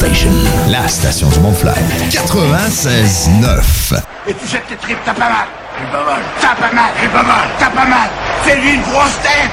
[0.00, 0.32] Station,
[0.70, 1.74] la station du Mont-Fly.
[2.08, 4.00] 96.9.
[4.26, 5.46] Et tu jettes tes tripes, t'as pas mal.
[5.76, 6.20] T'as pas mal.
[6.40, 6.90] T'as pas mal.
[6.96, 7.48] T'as pas mal.
[7.58, 8.08] T'as pas mal.
[8.42, 9.50] Fais-lui une grosse tête.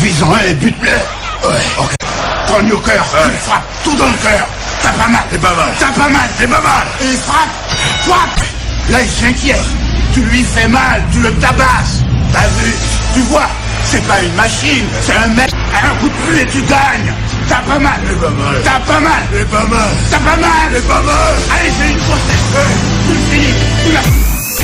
[0.00, 0.90] Vise-en un et bute-le.
[1.48, 1.62] Ouais.
[1.78, 1.94] Ok.
[2.48, 3.06] Prends-lui au cœur.
[3.08, 3.62] Tu le frappes.
[3.84, 4.48] Tout dans le cœur.
[4.82, 5.22] T'as pas mal.
[5.30, 5.68] C'est pas mal.
[5.78, 6.28] T'as pas mal.
[6.38, 6.86] C'est pas mal.
[7.00, 7.54] Et frappe.
[8.02, 8.40] Frappe.
[8.90, 9.62] Là, il s'inquiète.
[10.12, 11.04] Tu lui fais mal.
[11.12, 12.02] Tu le tabasses.
[12.32, 12.74] T'as vu?
[13.14, 13.46] Tu vois?
[13.84, 14.88] C'est pas une machine.
[15.02, 15.52] C'est un mec.
[15.72, 17.14] Un coup de pluie et tu gagnes.
[17.48, 18.00] T'as pas mal.
[18.06, 18.62] C'est pas mal.
[18.64, 19.22] T'as pas mal.
[19.32, 19.90] C'est pas mal.
[20.10, 20.70] T'as pas mal.
[20.72, 21.34] C'est pas mal.
[21.58, 22.38] Allez, fais une grosse tête.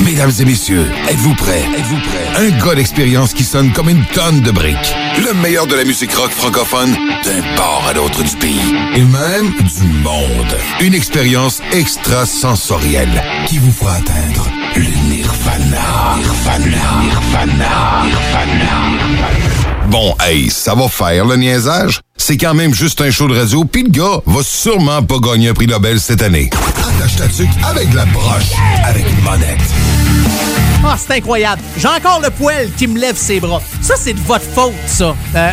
[0.04, 1.62] Mesdames et messieurs, êtes-vous prêts?
[1.76, 2.28] Êtes-vous prêts?
[2.36, 4.94] Un gars d'expérience qui sonne comme une tonne de briques.
[5.18, 8.74] Le meilleur de la musique rock francophone d'un port à l'autre du pays.
[8.94, 10.56] Et même du monde.
[10.80, 16.16] Une expérience extrasensorielle qui vous fera atteindre le nirvana.
[16.16, 17.02] Nirvana.
[17.02, 18.02] Nirvana.
[18.04, 19.49] Nirvana.
[19.90, 22.00] Bon, hey, ça va faire le niaisage.
[22.16, 25.48] C'est quand même juste un show de radio, puis le gars va sûrement pas gagner
[25.48, 26.48] un prix Nobel cette année.
[26.78, 28.52] Attache ta tuque avec la broche,
[28.84, 29.58] avec une monette.
[30.84, 31.60] Ah, c'est incroyable.
[31.76, 33.60] J'ai encore le poil qui me lève ses bras.
[33.82, 35.16] Ça, c'est de votre faute, ça.
[35.34, 35.50] Euh,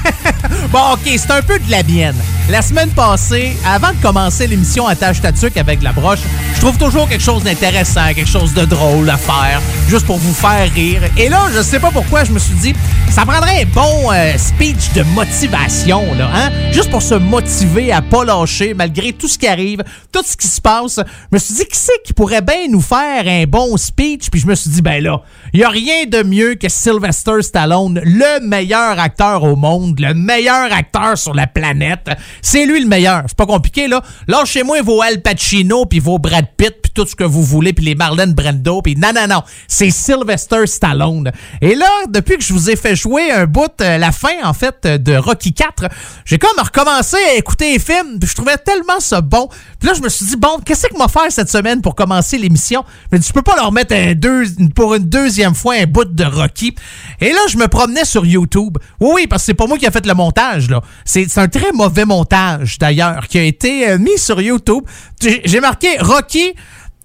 [0.70, 2.16] bon, OK, c'est un peu de la mienne.
[2.50, 6.18] La semaine passée, avant de commencer l'émission Attache ta tuque avec la broche,
[6.54, 10.34] je trouve toujours quelque chose d'intéressant, quelque chose de drôle à faire, juste pour vous
[10.34, 11.02] faire rire.
[11.16, 12.74] Et là, je sais pas pourquoi, je me suis dit,
[13.10, 16.50] ça prendrait un bon euh, speech de motivation, là, hein?
[16.72, 20.48] Juste pour se motiver à pas lâcher malgré tout ce qui arrive, tout ce qui
[20.48, 20.96] se passe.
[20.96, 24.30] Je me suis dit, qui c'est qui pourrait bien nous faire un bon speech?
[24.30, 27.40] Puis je me suis dit, ben là, il y a rien de mieux que Sylvester
[27.40, 32.10] Stallone, le meilleur acteur au monde, le meilleur acteur sur la planète.
[32.40, 33.24] C'est lui le meilleur.
[33.26, 34.02] C'est pas compliqué, là.
[34.28, 37.94] Lâchez-moi vos Al Pacino, puis vos Brad Pitt, tout ce que vous voulez, puis les
[37.94, 39.42] Marlon Brando, puis non, non, non.
[39.68, 41.30] C'est Sylvester Stallone.
[41.60, 44.52] Et là, depuis que je vous ai fait jouer un bout, euh, la fin, en
[44.52, 45.88] fait, de Rocky 4,
[46.24, 49.48] j'ai comme recommencé à écouter les films, puis je trouvais tellement ça bon.
[49.78, 52.38] Puis là, je me suis dit, bon, qu'est-ce que m'a faire cette semaine pour commencer
[52.38, 52.84] l'émission?
[53.10, 54.44] Mais je peux pas leur mettre deux,
[54.74, 56.74] pour une deuxième fois un bout de Rocky.
[57.20, 58.78] Et là, je me promenais sur YouTube.
[59.00, 60.80] Oui, oui, parce que c'est pas moi qui a fait le montage, là.
[61.04, 64.84] C'est un très mauvais montage, d'ailleurs, qui a été euh, mis sur YouTube.
[65.20, 66.52] J'ai marqué Rocky,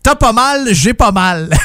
[0.07, 1.49] t'as pas mal, j'ai pas mal.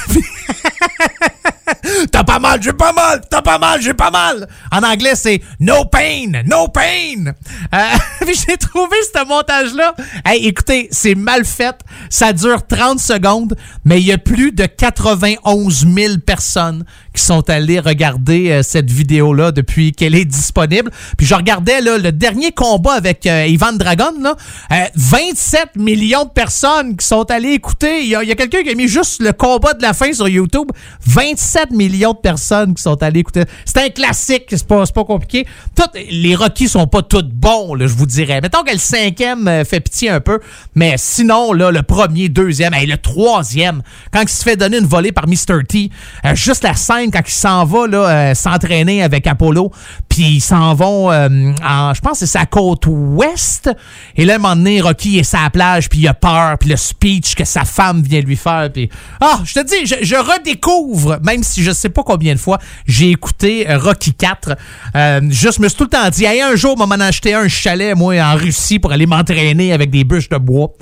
[2.11, 3.21] T'as pas mal, j'ai pas mal.
[3.31, 4.49] T'as pas mal, j'ai pas mal.
[4.73, 7.33] En anglais, c'est no pain, no pain.
[7.73, 7.79] Euh,
[8.27, 9.95] j'ai trouvé ce montage-là.
[10.25, 11.77] Hey, écoutez, c'est mal fait.
[12.11, 16.85] Ça dure 30 secondes, mais il y a plus de 91 000 personnes
[17.15, 20.91] qui sont allées regarder euh, cette vidéo-là depuis qu'elle est disponible.
[21.17, 24.37] Puis je regardais le dernier combat avec euh, Ivan Dragon, là,
[24.73, 28.03] euh, 27 millions de personnes qui sont allées écouter.
[28.03, 30.71] Il y a, quelqu'un qui a mis juste le combat de la fin sur YouTube.
[31.07, 33.45] 27 millions de personnes qui sont allées écouter.
[33.65, 35.47] C'est un classique, c'est pas, pas compliqué.
[35.77, 38.41] Toutes, les Rocky sont pas tous bons, je vous dirais.
[38.41, 40.41] Mettons que le cinquième euh, fait pitié un peu,
[40.75, 44.87] mais sinon, là, le premier, deuxième, et le troisième, quand il se fait donner une
[44.87, 45.65] volée par Mr.
[45.69, 45.91] T,
[46.25, 49.71] euh, juste la scène quand il s'en va là, euh, s'entraîner avec Apollo,
[50.09, 53.71] puis ils s'en vont euh, en, je pense c'est sa côte ouest,
[54.17, 56.69] et là, à un moment donné, Rocky est la plage, puis il a peur, puis
[56.69, 58.89] le speech que sa femme vient lui faire, puis
[59.21, 63.11] ah, je te dis, je, redécouvre, même si je sais pas combien de fois j'ai
[63.11, 64.57] écouté euh, Rocky 4,
[64.95, 67.49] euh, juste me suis tout le temps dit, hey, un jour, m'en a acheté un
[67.49, 70.73] chalet, moi, en Russie, pour aller m'entraîner avec des bûches de bois.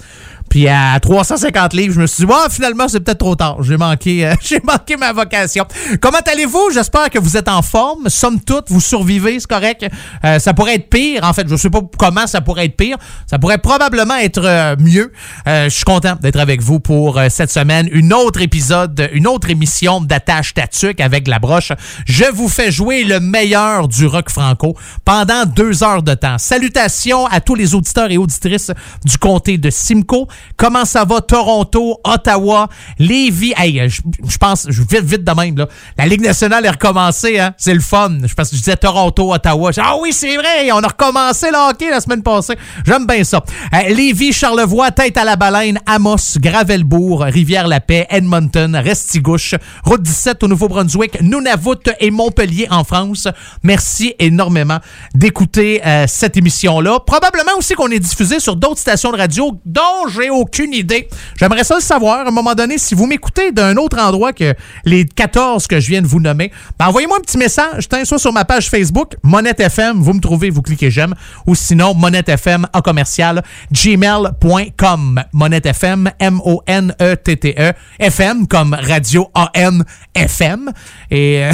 [0.50, 3.62] Puis à 350 livres, je me suis dit, ouais, finalement, c'est peut-être trop tard.
[3.62, 4.34] J'ai manqué, euh,
[4.64, 5.64] manqué ma vocation.
[6.00, 6.70] Comment allez-vous?
[6.74, 8.08] J'espère que vous êtes en forme.
[8.08, 9.86] Somme toute, vous survivez, c'est correct.
[10.24, 11.22] Euh, ça pourrait être pire.
[11.22, 12.96] En fait, je sais pas comment ça pourrait être pire.
[13.28, 15.12] Ça pourrait probablement être euh, mieux.
[15.46, 17.88] Je suis content d'être avec vous pour cette semaine.
[17.92, 21.72] Une autre épisode, une autre émission d'Attache Tatuc avec la broche.
[22.06, 26.38] Je vous fais jouer le meilleur du rock franco pendant deux heures de temps.
[26.38, 28.72] Salutations à tous les auditeurs et auditrices
[29.04, 30.26] du comté de Simcoe.
[30.56, 32.68] Comment ça va Toronto, Ottawa,
[32.98, 33.54] Lévis?
[33.56, 35.66] Hey, je, pense, je vite, vite de même, là.
[35.96, 37.54] La Ligue nationale est recommencée, hein?
[37.56, 38.10] C'est le fun.
[38.24, 39.70] Je pense que je disais Toronto, Ottawa.
[39.78, 42.56] Ah oui, c'est vrai, on a recommencé le hockey la semaine passée.
[42.86, 43.42] J'aime bien ça.
[43.74, 49.54] Euh, Lévis, Charlevoix, Tête à la Baleine, Amos, Gravelbourg, Rivière-la-Paix, Edmonton, Restigouche,
[49.84, 53.28] Route 17 au Nouveau-Brunswick, Nunavut et Montpellier en France.
[53.62, 54.78] Merci énormément
[55.14, 57.00] d'écouter euh, cette émission-là.
[57.00, 61.08] Probablement aussi qu'on est diffusé sur d'autres stations de radio dont j'ai aucune idée.
[61.36, 62.78] J'aimerais ça le savoir à un moment donné.
[62.78, 64.54] Si vous m'écoutez d'un autre endroit que
[64.84, 68.32] les 14 que je viens de vous nommer, ben envoyez-moi un petit message, soit sur
[68.32, 71.14] ma page Facebook, Monette FM, vous me trouvez, vous cliquez j'aime,
[71.46, 73.42] ou sinon Monette FM en commercial,
[73.72, 75.22] gmail.com.
[75.32, 79.84] Monette FM, M-O-N-E-T-T-E, FM comme radio A-M
[80.14, 80.72] FM.
[81.10, 81.52] Et euh,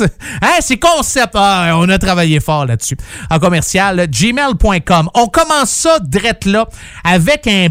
[0.42, 1.32] hein, c'est concept.
[1.34, 2.96] Ah, on a travaillé fort là-dessus.
[3.30, 5.10] En commercial, gmail.com.
[5.14, 6.68] On commence ça drette là
[7.04, 7.68] avec un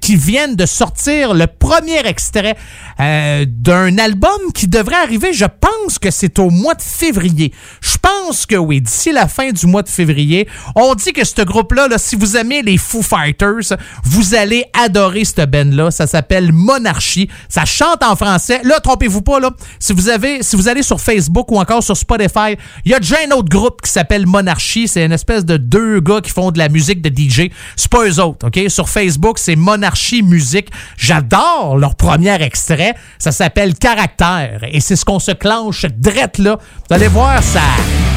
[0.00, 2.56] qui vient de sortir le premier extrait
[3.00, 7.52] euh, d'un album qui devrait arriver, je pense que c'est au mois de février.
[7.80, 10.48] Je pense que oui, d'ici la fin du mois de février.
[10.74, 15.24] On dit que ce groupe-là, là, si vous aimez les Foo Fighters, vous allez adorer
[15.24, 15.90] ce band-là.
[15.90, 17.28] Ça s'appelle Monarchie.
[17.48, 18.60] Ça chante en français.
[18.64, 19.50] Là, trompez-vous pas, là.
[19.78, 23.00] Si vous avez, si vous allez sur Facebook ou encore sur Spotify, il y a
[23.00, 24.88] déjà un autre groupe qui s'appelle Monarchie.
[24.88, 27.50] C'est une espèce de deux gars qui font de la musique de DJ.
[27.76, 28.70] C'est pas eux autres, OK?
[28.70, 30.68] Sur Facebook, c'est Monarchie Musique.
[30.96, 32.94] J'adore leur premier extrait.
[33.18, 34.60] Ça s'appelle Caractère.
[34.70, 36.58] Et c'est ce qu'on se clenche drette là.
[36.88, 37.62] Vous allez voir, ça,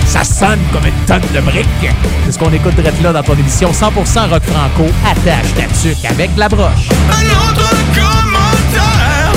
[0.06, 1.68] ça sonne comme une tonne de briques.
[2.26, 4.86] C'est ce qu'on écoute drette là dans ton émission 100% rock franco.
[5.06, 6.90] Attache ta tuque avec la broche.
[7.96, 9.32] Commentaire,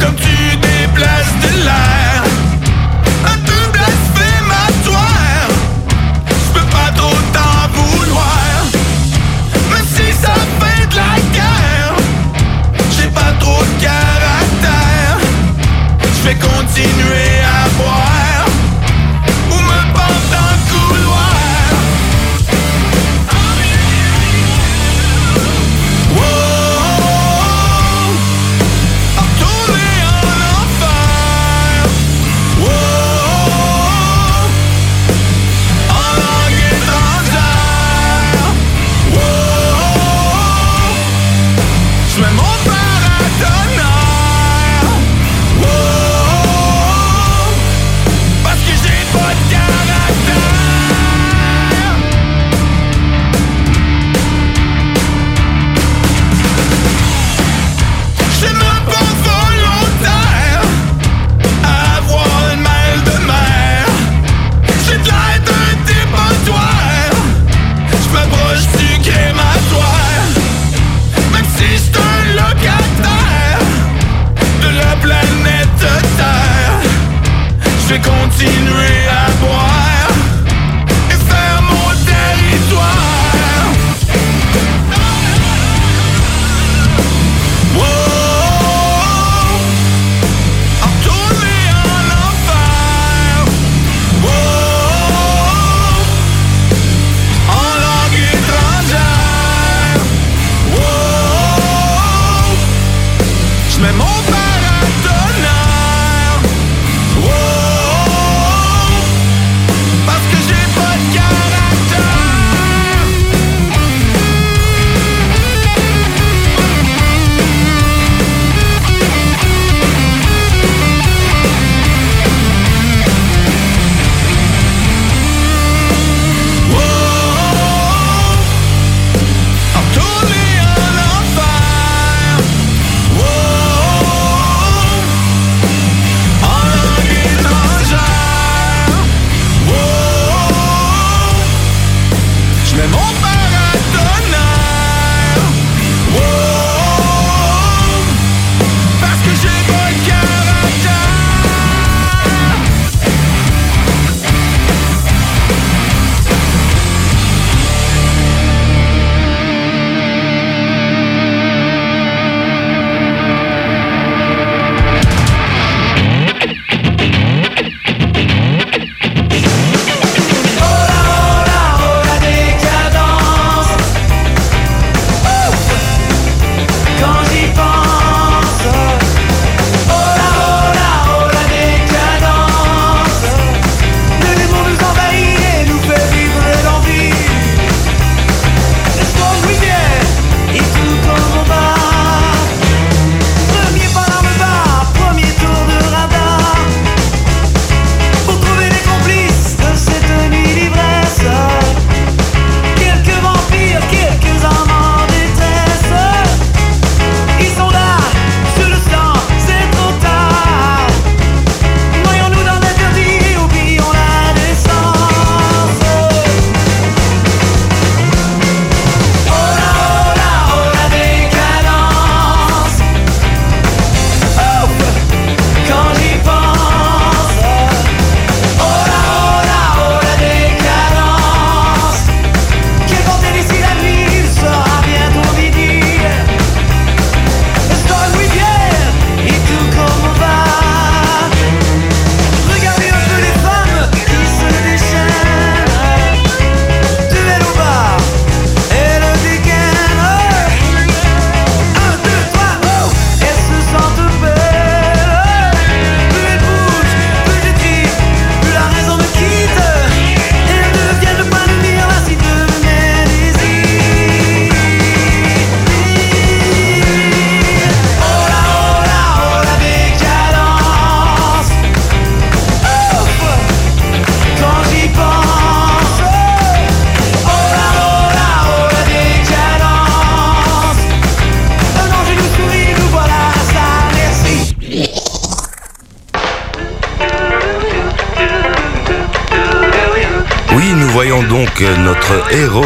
[0.00, 0.39] comme tu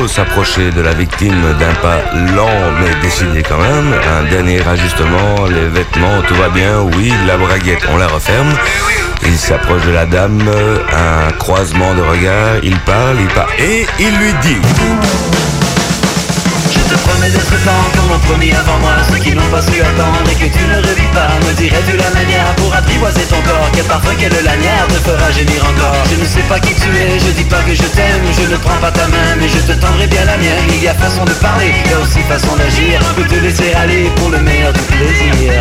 [0.06, 1.98] s'approcher de la victime d'un pas
[2.34, 3.94] lent mais décidé quand même.
[4.18, 8.52] Un dernier ajustement, les vêtements, tout va bien, oui, la braguette, on la referme.
[9.26, 10.42] Il s'approche de la dame,
[10.92, 14.58] un croisement de regard, il parle, il parle, et il lui dit...
[16.74, 18.92] Je te promets d'être temps comme l'ont promis avant moi.
[19.10, 22.10] Ceux qui n'ont pas su attendre et que tu ne revis pas Me dirais-tu la
[22.10, 23.70] manière pour apprivoiser ton corps?
[23.72, 26.02] Quel parfum, quelle lanière te fera gémir encore?
[26.10, 26.83] Je ne sais pas qui tu
[27.48, 30.24] pas que je t'aime Je ne prends pas ta main mais je te tendrai bien
[30.24, 30.68] la mienne.
[30.68, 33.00] Il y a façon de parler, il y a aussi façon d'agir.
[33.16, 35.60] Peux te laisser aller pour le meilleur du plaisir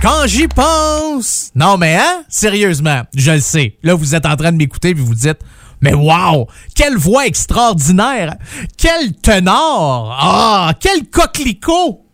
[0.00, 1.50] quand j'y pense.
[1.54, 2.24] Non, mais hein?
[2.28, 3.76] Sérieusement, je le sais.
[3.82, 5.40] Là, vous êtes en train de m'écouter vous vous dites,
[5.80, 6.46] mais wow!
[6.74, 8.36] Quelle voix extraordinaire!
[8.76, 10.16] Quel tenor!
[10.18, 10.74] Ah!
[10.78, 12.04] Quel coquelicot!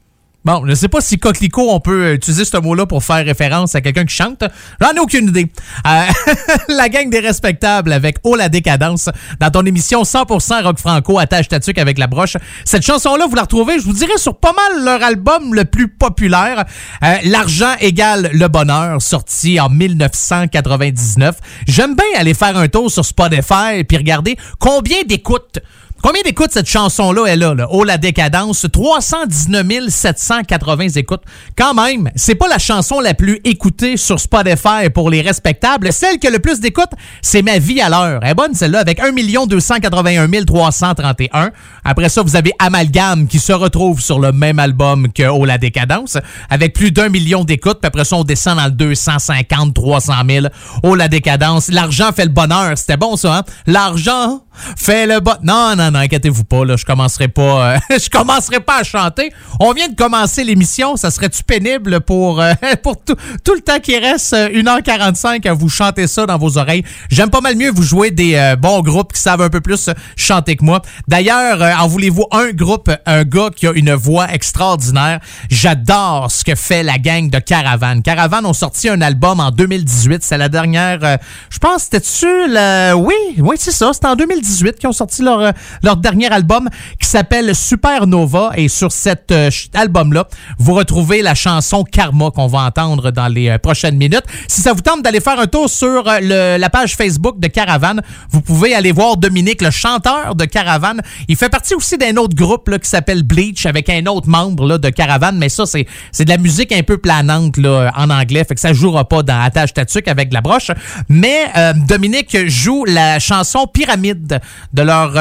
[0.47, 3.75] Bon, je ne sais pas si coquelicot, on peut utiliser ce mot-là pour faire référence
[3.75, 4.45] à quelqu'un qui chante.
[4.81, 5.51] J'en ai aucune idée.
[5.85, 6.03] Euh,
[6.69, 9.11] la gang des respectables avec Oh la décadence
[9.41, 12.37] dans ton émission 100% rock franco attache ta avec la broche.
[12.65, 15.89] Cette chanson-là, vous la retrouvez, je vous dirais, sur pas mal leur album le plus
[15.89, 16.65] populaire.
[17.03, 21.39] Euh, L'argent égale le bonheur, sorti en 1999.
[21.67, 25.59] J'aime bien aller faire un tour sur Spotify et puis regarder combien d'écoutes
[26.03, 27.67] Combien d'écoutes cette chanson-là est là, là?
[27.71, 28.67] Oh, la décadence.
[28.71, 31.23] 319 780 écoutes.
[31.57, 35.93] Quand même, c'est pas la chanson la plus écoutée sur Spotify pour les respectables.
[35.93, 38.21] Celle qui a le plus d'écoutes, c'est Ma vie à l'heure.
[38.23, 39.13] Elle est bonne, celle-là, avec 1
[39.47, 41.51] 281 331.
[41.85, 45.59] Après ça, vous avez Amalgame qui se retrouve sur le même album que Oh, la
[45.59, 46.19] décadence,
[46.51, 47.81] avec plus d'un million d'écoutes.
[47.81, 50.47] Puis après ça, on descend dans le 250, 300 000.
[50.83, 51.69] Oh, la décadence.
[51.69, 52.77] L'argent fait le bonheur.
[52.77, 53.43] C'était bon, ça, hein?
[53.67, 54.43] L'argent
[54.77, 55.41] fait le bonheur.
[55.43, 59.33] Non, non, non inquiétez-vous pas, je commencerai pas, euh, je commencerai pas à chanter.
[59.61, 62.53] On vient de commencer l'émission, ça serait-tu pénible pour, euh,
[63.05, 66.85] tout, le temps qui reste, 1h45 euh, à vous chanter ça dans vos oreilles?
[67.11, 70.57] J'aime pas mal mieux vous jouer des bons groupes qui savent un peu plus chanter
[70.57, 70.83] que moi.
[71.09, 75.21] D'ailleurs, en voulez-vous un groupe, un gars qui a une voix extraordinaire?
[75.51, 78.01] J'adore ce que fait la gang de Caravan.
[78.03, 80.23] Caravan ont sorti un album en 2018.
[80.23, 81.19] C'est la dernière,
[81.51, 83.93] je pense, c'était-tu le, oui, oui, c'est ça.
[83.93, 85.53] C'était en 2018 qu'ils ont sorti leur,
[85.83, 86.69] leur dernier album
[87.01, 88.53] qui s'appelle Supernova.
[88.57, 90.29] Et sur cet euh, album-là,
[90.59, 94.25] vous retrouvez la chanson Karma qu'on va entendre dans les euh, prochaines minutes.
[94.49, 97.97] Si ça vous tente d'aller faire un tour sur euh, la page Facebook de Caravan,
[98.31, 100.97] vous pouvez aller voir Dominique, le chanteur de Caravan.
[101.29, 104.67] Il fait partie aussi d'un autre groupe là, qui s'appelle Bleach avec un autre membre
[104.67, 108.45] là, de Caravan, mais ça, c'est, de la musique un peu planante là, en anglais,
[108.45, 110.71] fait que ça jouera pas dans Attache Tatuc avec la broche.
[111.09, 111.47] Mais
[111.89, 114.41] Dominique joue la chanson Pyramide
[114.73, 115.13] de leur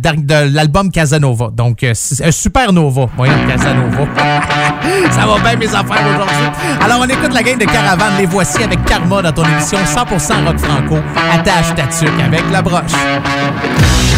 [0.00, 1.50] de l'album Casanova.
[1.52, 3.06] Donc, euh, un Supernova.
[3.16, 4.06] Voyons, Casanova.
[5.10, 6.84] Ça va bien, mes affaires aujourd'hui.
[6.84, 8.18] Alors, on écoute la game de Caravane.
[8.18, 10.96] Les voici avec Karma dans ton émission 100% rock franco.
[11.32, 11.84] Attache ta
[12.24, 14.17] avec la broche.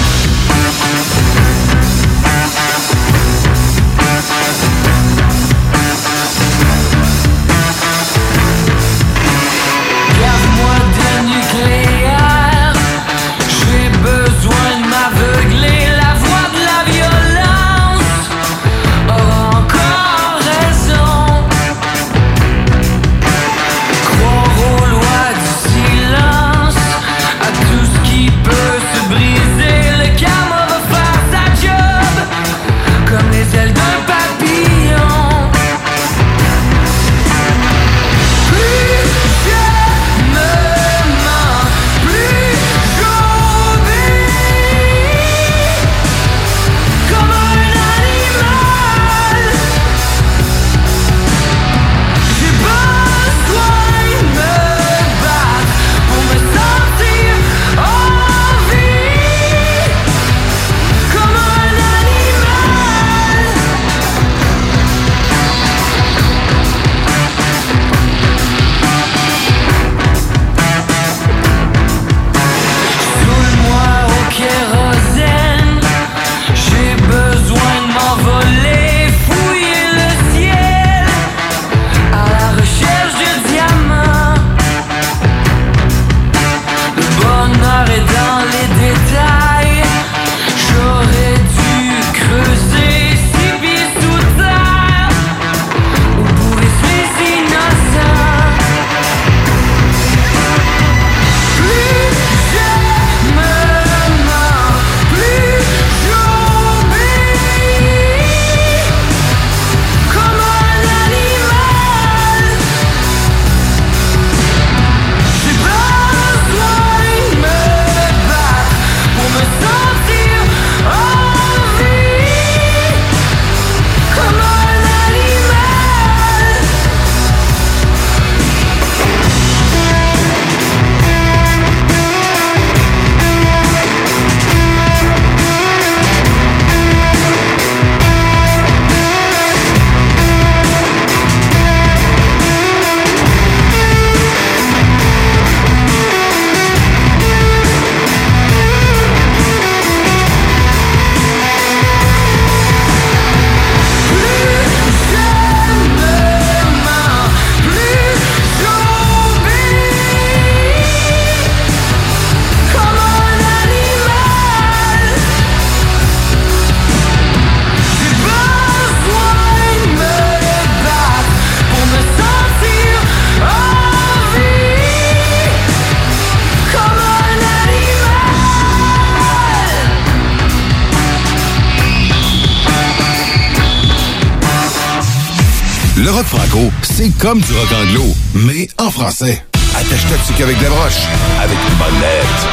[187.21, 188.05] Comme du rock anglo,
[188.35, 189.45] mais en français.
[189.75, 191.03] Attache-toi qu'avec des broches,
[191.41, 192.49] avec une bonne lettre.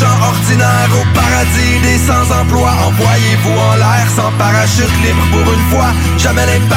[0.00, 2.68] Gens ordinaires, au paradis des sans-emploi.
[2.88, 5.92] Envoyez-vous en l'air sans parachute libre pour une fois.
[6.18, 6.73] Jamais l'impact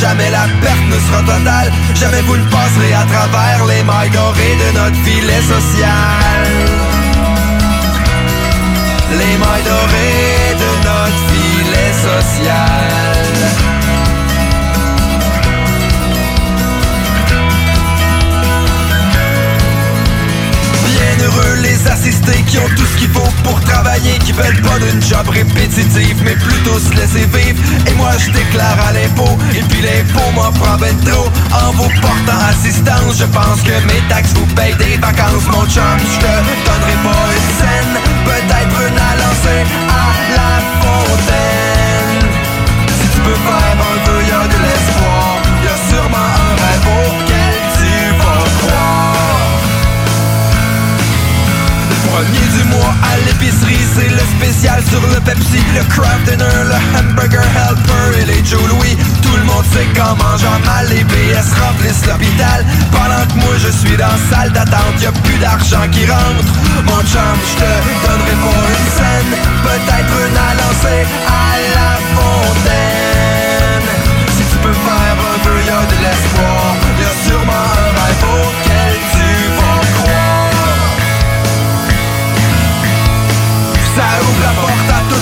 [0.00, 1.72] jamais la perte ne sera totale.
[1.94, 6.44] Jamais vous ne passerez à travers les mailles dorées de notre filet social.
[9.10, 13.04] Les mailles dorées de notre filet social.
[21.62, 23.73] Les assistés qui ont tout ce qu'il faut pour travailler
[24.36, 27.60] veulent pas d'une job répétitive mais plutôt se laisser vivre.
[27.86, 31.28] Et moi je déclare à l'impôt et puis l'impôt m'en prend ben trop.
[31.52, 35.46] En vous portant assistance je pense que mes taxes vous payent des vacances.
[35.52, 36.32] Mon chum je te
[36.66, 37.94] donnerai pas une scène
[38.24, 40.43] Peut-être une à lancer à la
[54.94, 58.96] sur le Pepsi, le Kraft Dinner, le Hamburger Helper et les Joe Louis.
[59.22, 62.64] Tout le monde sait qu'en mangeant mal, les BS remplissent l'hôpital.
[62.92, 66.52] Pendant que moi je suis dans la salle d'attente, y a plus d'argent qui rentre.
[66.86, 67.70] Mon chum, je te
[68.04, 69.32] donnerai pas une scène,
[69.66, 70.50] peut-être une à
[71.26, 73.86] à la fontaine.
[74.36, 76.76] Si tu peux faire un peu, y a de l'espoir.
[77.00, 77.63] Y a sûrement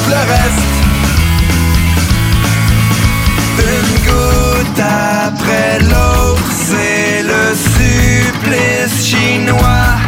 [0.03, 0.69] tout le reste
[3.59, 9.99] Une goutte après l'autre C'est le supplice chinois.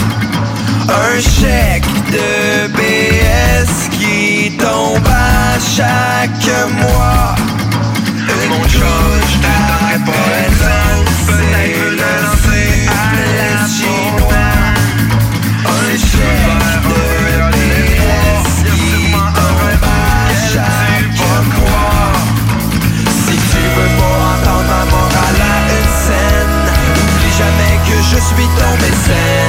[0.89, 7.35] Un chèque de BS qui tombe à chaque mois.
[8.19, 9.47] Une goutte
[9.95, 14.24] après l'autre C'est le supplice chinois
[28.15, 29.44] je suis ton mécène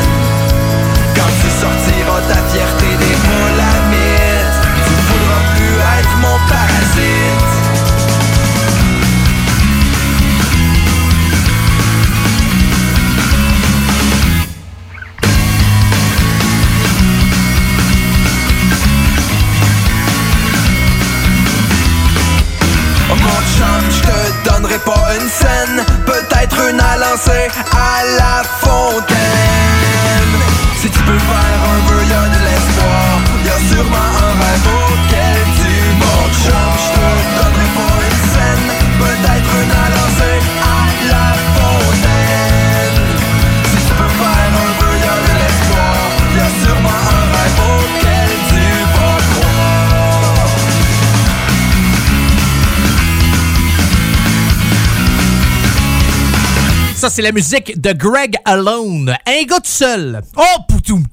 [57.05, 59.15] Ça, c'est la musique de Greg Alone.
[59.27, 60.23] Un gars tout seul.
[60.37, 61.03] Oh, poutoum.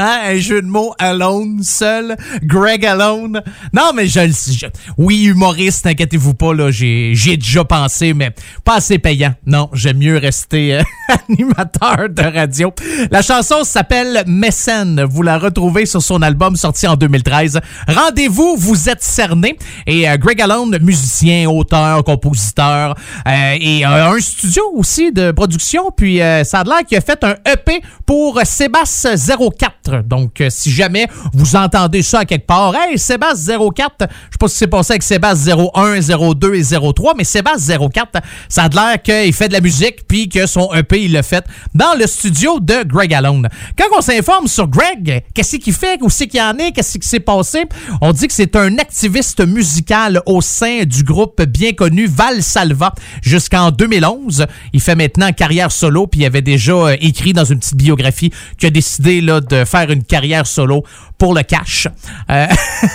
[0.00, 2.16] Hein, un jeu de mots Alone, seul.
[2.44, 3.42] Greg Alone.
[3.72, 6.70] Non, mais je je- Oui, humoriste, inquiétez-vous pas, là.
[6.70, 8.30] J'ai déjà pensé, mais
[8.64, 9.34] pas assez payant.
[9.44, 10.82] Non, j'aime mieux rester euh,
[11.28, 12.72] animateur de radio.
[13.10, 15.02] La chanson s'appelle Mécène.
[15.02, 17.58] Vous la retrouvez sur son album sorti en 2013.
[17.88, 19.56] Rendez-vous, vous êtes cerné.
[19.88, 22.94] Et euh, Greg Alone, musicien, auteur, compositeur,
[23.26, 25.90] euh, et euh, un studio aussi de production.
[25.96, 29.87] Puis ça a l'air a fait un EP pour Sébastien 04.
[30.08, 34.38] Donc, euh, si jamais vous entendez ça à quelque part, hey, Sébastien 04, je sais
[34.38, 36.00] pas si c'est passé avec Sébastien 01,
[36.34, 36.62] 02 et
[36.94, 40.72] 03, mais Sébastien 04, ça a l'air qu'il fait de la musique puis que son
[40.74, 43.48] EP, il l'a fait dans le studio de Greg Alone.
[43.76, 47.08] Quand on s'informe sur Greg, qu'est-ce qu'il fait, où c'est qu'il en est, qu'est-ce qui
[47.08, 47.64] s'est passé,
[48.00, 52.94] on dit que c'est un activiste musical au sein du groupe bien connu Val Salva
[53.22, 54.46] jusqu'en 2011.
[54.72, 58.32] Il fait maintenant carrière solo puis il avait déjà euh, écrit dans une petite biographie
[58.58, 60.84] qu'il a décidé là, de faire une carrière solo
[61.18, 61.88] pour le cash.
[62.30, 62.46] Euh,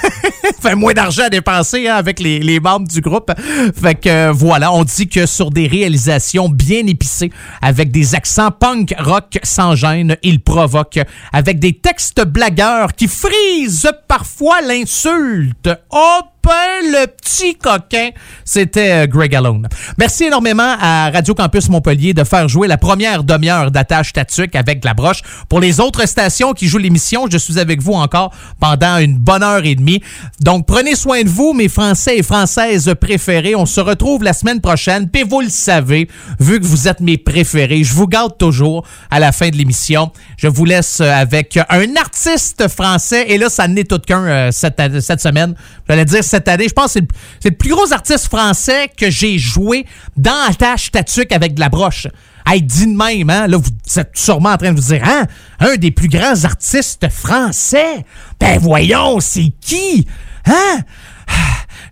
[0.62, 3.32] fait moins d'argent à dépenser hein, avec les, membres du groupe.
[3.80, 7.32] Fait que euh, voilà, on dit que sur des réalisations bien épicées,
[7.62, 11.00] avec des accents punk rock sans gêne, il provoque
[11.34, 15.70] avec des textes blagueurs qui frisent parfois l'insulte.
[15.90, 16.34] Hop!
[16.46, 18.10] le petit coquin,
[18.44, 19.68] c'était euh, Greg Alone.
[19.98, 24.84] Merci énormément à Radio Campus Montpellier de faire jouer la première demi-heure d'attache Tatuc avec
[24.84, 25.22] la broche.
[25.48, 28.13] Pour les autres stations qui jouent l'émission, je suis avec vous encore
[28.60, 30.02] pendant une bonne heure et demie.
[30.40, 33.56] Donc, prenez soin de vous, mes Français et Françaises préférés.
[33.56, 35.10] On se retrouve la semaine prochaine.
[35.10, 36.08] Puis vous le savez,
[36.40, 40.12] vu que vous êtes mes préférés, je vous garde toujours à la fin de l'émission.
[40.38, 43.26] Je vous laisse avec un artiste français.
[43.30, 45.56] Et là, ça n'est tout qu'un euh, cette, cette semaine.
[45.88, 46.68] J'allais dire cette année.
[46.68, 47.00] Je pense que
[47.40, 49.86] c'est le, plus gros artiste français que j'ai joué
[50.18, 52.08] dans Attache Tatuc avec de la broche.
[52.46, 53.48] Hey, dit de même, hein?
[53.48, 55.26] Là, vous êtes sûrement en train de vous dire, hein?
[55.60, 58.06] Un des plus grands artistes français?
[58.40, 60.06] Ben voyons, c'est qui?
[60.46, 60.82] Hein?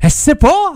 [0.04, 0.74] Je sais pas.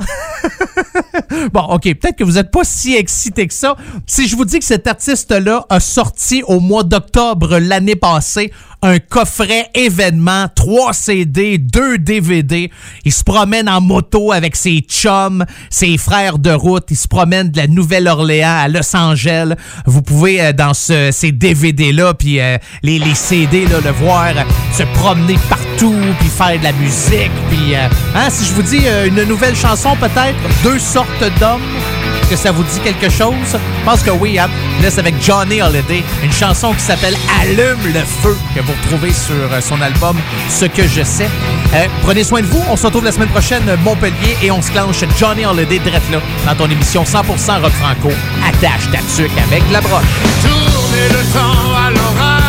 [1.52, 3.76] bon, OK, peut-être que vous n'êtes pas si excité que ça.
[4.06, 8.54] Si je vous dis que cet artiste-là a sorti au mois d'octobre l'année passée
[8.86, 12.70] un coffret événement, 3 CD, 2 DVD.
[13.04, 16.86] Il se promène en moto avec ses chums, ses frères de route.
[16.92, 19.56] Il se promène de la Nouvelle-Orléans à Los Angeles.
[19.88, 24.34] Vous pouvez, euh, dans ce, ces DVD-là, puis euh, les, CD, là, le voir
[24.72, 27.32] se promener partout, puis faire de la musique.
[27.50, 32.05] Puis, euh, hein, si je vous dis une nouvelle chanson, peut-être, Deux sortes d'hommes?
[32.30, 33.34] Que ça vous dit quelque chose?
[33.52, 34.50] Je pense que oui, hein?
[34.82, 39.36] Laisse avec Johnny Holiday, une chanson qui s'appelle Allume le feu, que vous retrouvez sur
[39.52, 40.18] euh, son album
[40.50, 41.30] Ce que je sais.
[41.74, 42.64] Euh, prenez soin de vous.
[42.70, 46.20] On se retrouve la semaine prochaine, Montpellier, et on se clenche Johnny Holiday direct là,
[46.46, 48.10] dans ton émission 100% rock franco.
[48.48, 50.04] Attache ta tuque avec la broche.
[50.44, 51.40] Le
[51.76, 52.46] à l'orage,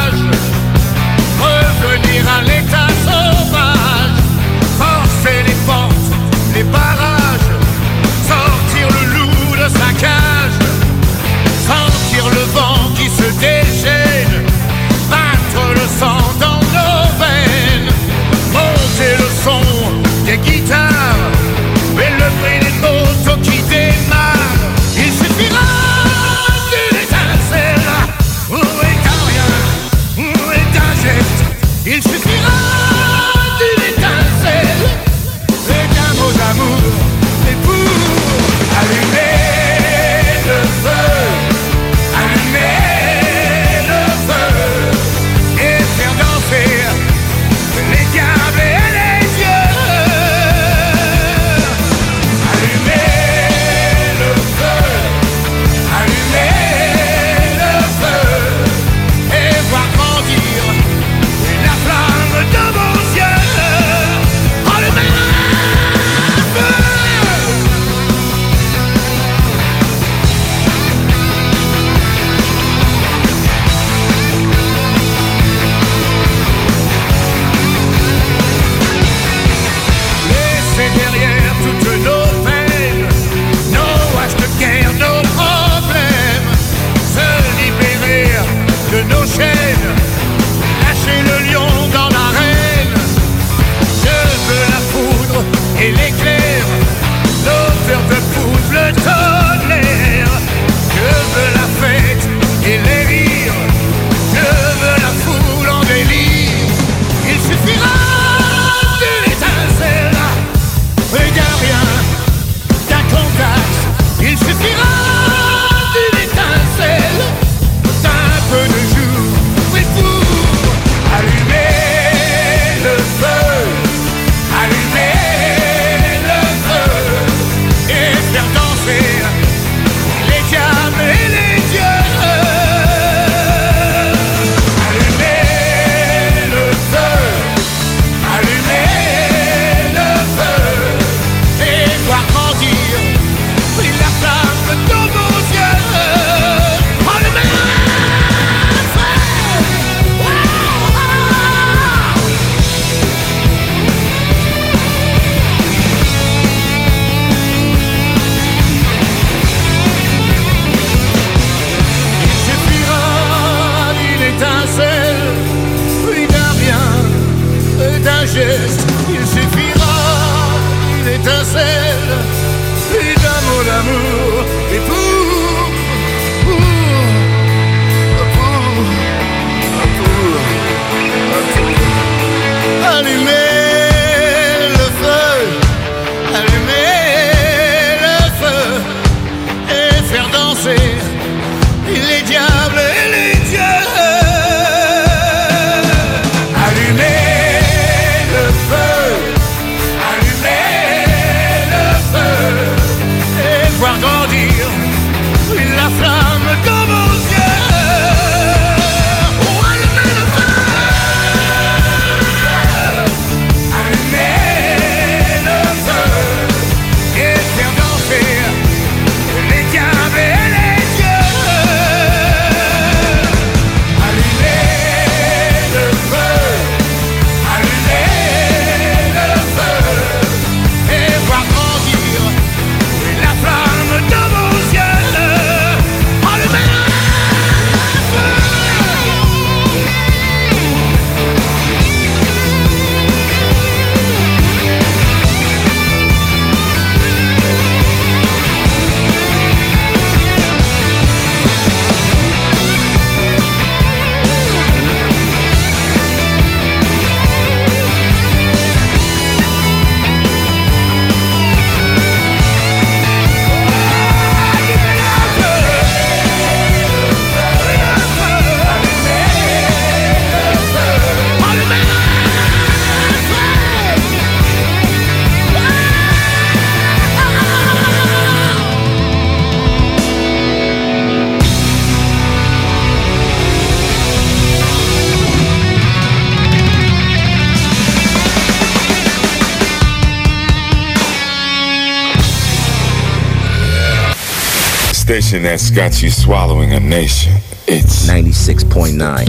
[295.27, 297.33] station that's got you swallowing a nation.
[297.67, 299.27] It's 96.9.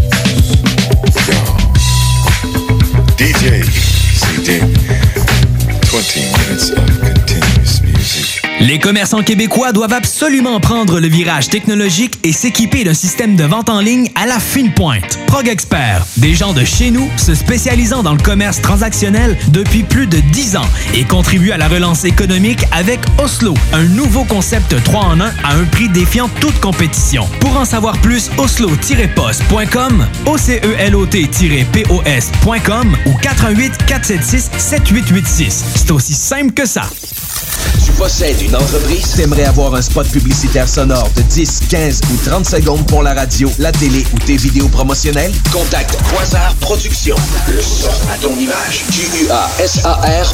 [3.17, 3.63] DJ
[4.13, 4.60] CD.
[5.89, 8.47] 20 minutes of continuous music.
[8.60, 13.69] Les commerçants québécois doivent absolument prendre le virage technologique et s'équiper d'un système de vente
[13.69, 15.19] en ligne à la fine pointe.
[15.27, 20.07] Prog Expert, des gens de chez nous se spécialisant dans le commerce transactionnel depuis plus
[20.07, 25.02] de 10 ans et contribuent à la relance économique avec Oslo, un nouveau concept 3
[25.02, 27.28] en 1 à un prix défiant toute compétition.
[27.39, 35.63] Pour en savoir plus, oslo-post.com, OCELOT-POS.com ou 418 476 7886.
[35.76, 36.84] C'est aussi simple que ça.
[37.84, 39.12] Tu possèdes une entreprise?
[39.15, 43.50] T'aimerais avoir un spot publicitaire sonore de 10, 15 ou 30 secondes pour la radio,
[43.60, 45.32] la télé ou tes vidéos promotionnelles?
[45.52, 47.15] Contacte Quasar Productions.
[47.47, 48.84] Le son à ton image.
[48.91, 50.34] Q-U-A-S-A-R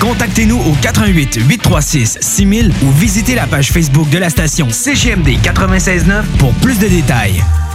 [0.00, 6.26] Contactez-nous au 88 836 6000 ou visitez la page Facebook de la station CGMD 969
[6.38, 7.42] pour plus de détails.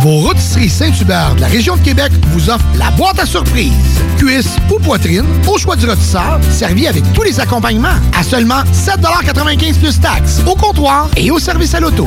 [0.00, 3.72] Vos rôtisseries Saint-Hubert de la région de Québec vous offrent la boîte à surprise.
[4.16, 9.78] Cuisse ou poitrine, au choix du rôtisseur, servi avec tous les accompagnements à seulement 7,95
[9.78, 12.06] plus taxes, au comptoir et au service à l'auto.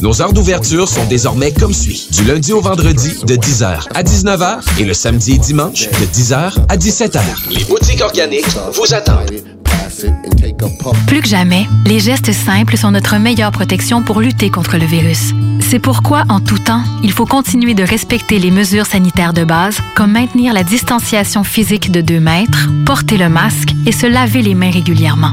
[0.00, 2.08] Nos heures d'ouverture sont désormais comme suit.
[2.12, 6.54] Du lundi au vendredi de 10h à 19h et le samedi et dimanche de 10h
[6.68, 7.20] à 17h.
[7.50, 9.30] Les boutiques organiques vous attendent.
[11.06, 15.32] Plus que jamais, les gestes simples sont notre meilleure protection pour lutter contre le virus.
[15.60, 19.78] C'est pourquoi, en tout temps, il faut continuer de respecter les mesures sanitaires de base,
[19.94, 24.54] comme maintenir la distanciation physique de 2 mètres, porter le masque et se laver les
[24.54, 25.32] mains régulièrement.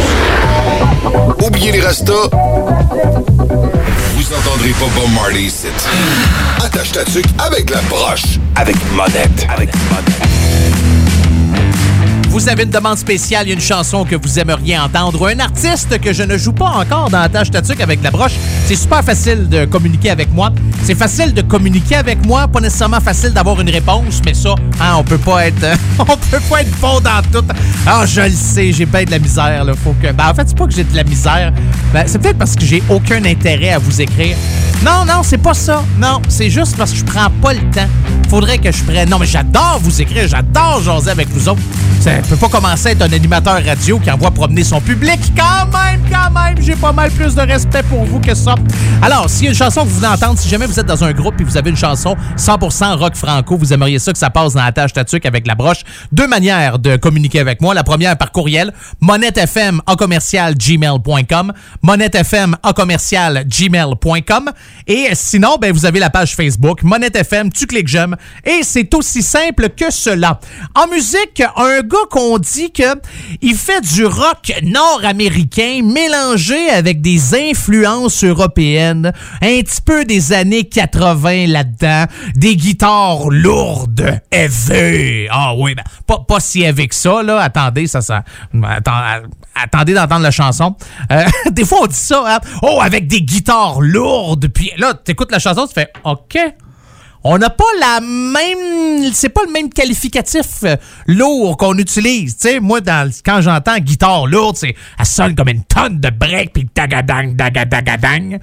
[1.43, 2.29] Oubliez les restos.
[2.31, 5.67] Vous entendrez pas Bob Marley ici.
[6.63, 8.39] Attache ta tuque avec la broche.
[8.55, 9.47] Avec monette.
[9.49, 10.50] Avec monette.
[12.31, 16.23] Vous avez une demande spéciale, une chanson que vous aimeriez entendre un artiste que je
[16.23, 18.35] ne joue pas encore dans la tâche tatuc avec la broche.
[18.65, 20.49] C'est super facile de communiquer avec moi.
[20.85, 24.93] C'est facile de communiquer avec moi, pas nécessairement facile d'avoir une réponse, mais ça, hein,
[24.97, 27.45] on peut pas être on peut pas être bon dans tout.
[27.85, 30.47] Ah, je le sais, j'ai pas de la misère là, faut que ben, en fait,
[30.47, 31.51] c'est pas que j'ai de la misère.
[31.93, 34.37] Ben, c'est peut-être parce que j'ai aucun intérêt à vous écrire.
[34.85, 35.83] Non, non, c'est pas ça.
[35.99, 37.89] Non, c'est juste parce que je prends pas le temps.
[38.29, 39.09] Faudrait que je prenne.
[39.09, 41.61] Non, mais j'adore vous écrire, j'adore jaser avec vous autres.
[42.23, 45.19] Ça peut pas commencer à être un animateur radio qui envoie promener son public.
[45.35, 48.55] Quand même, quand même, j'ai pas mal plus de respect pour vous que ça.
[49.01, 51.03] Alors, s'il y a une chanson que vous voulez entendre, si jamais vous êtes dans
[51.03, 54.29] un groupe et vous avez une chanson 100% rock franco, vous aimeriez ça que ça
[54.29, 55.81] passe dans la tâche tatuc avec la broche.
[56.11, 57.73] Deux manières de communiquer avec moi.
[57.73, 62.55] La première par courriel, monettefm en gmail.com, monettefm.
[64.87, 68.93] Et sinon, ben, vous avez la page Facebook, Monette FM, tu cliques j'aime, Et c'est
[68.93, 70.39] aussi simple que cela.
[70.75, 72.99] En musique, un gars qu'on dit que
[73.41, 80.65] il fait du rock nord-américain mélangé avec des influences européennes, un petit peu des années
[80.65, 82.05] 80 là-dedans,
[82.35, 85.27] des guitares lourdes, heavy.
[85.31, 87.39] Ah oui, ben, pas, pas si que ça, là.
[87.39, 88.23] Attendez, ça, ça.
[89.55, 90.75] Attendez d'entendre la chanson.
[91.11, 92.39] Euh, des fois, on dit ça, hein.
[92.61, 94.47] Oh, avec des guitares lourdes.
[94.49, 96.37] Puis là, t'écoutes la chanson, tu fais OK.
[97.23, 99.11] On n'a pas la même.
[99.13, 100.75] C'est pas le même qualificatif euh,
[101.07, 102.35] lourd qu'on utilise.
[102.37, 102.79] Tu sais, moi,
[103.23, 108.39] quand j'entends guitare lourde, c'est, elle sonne comme une tonne de break, puis tagadang, dagadang.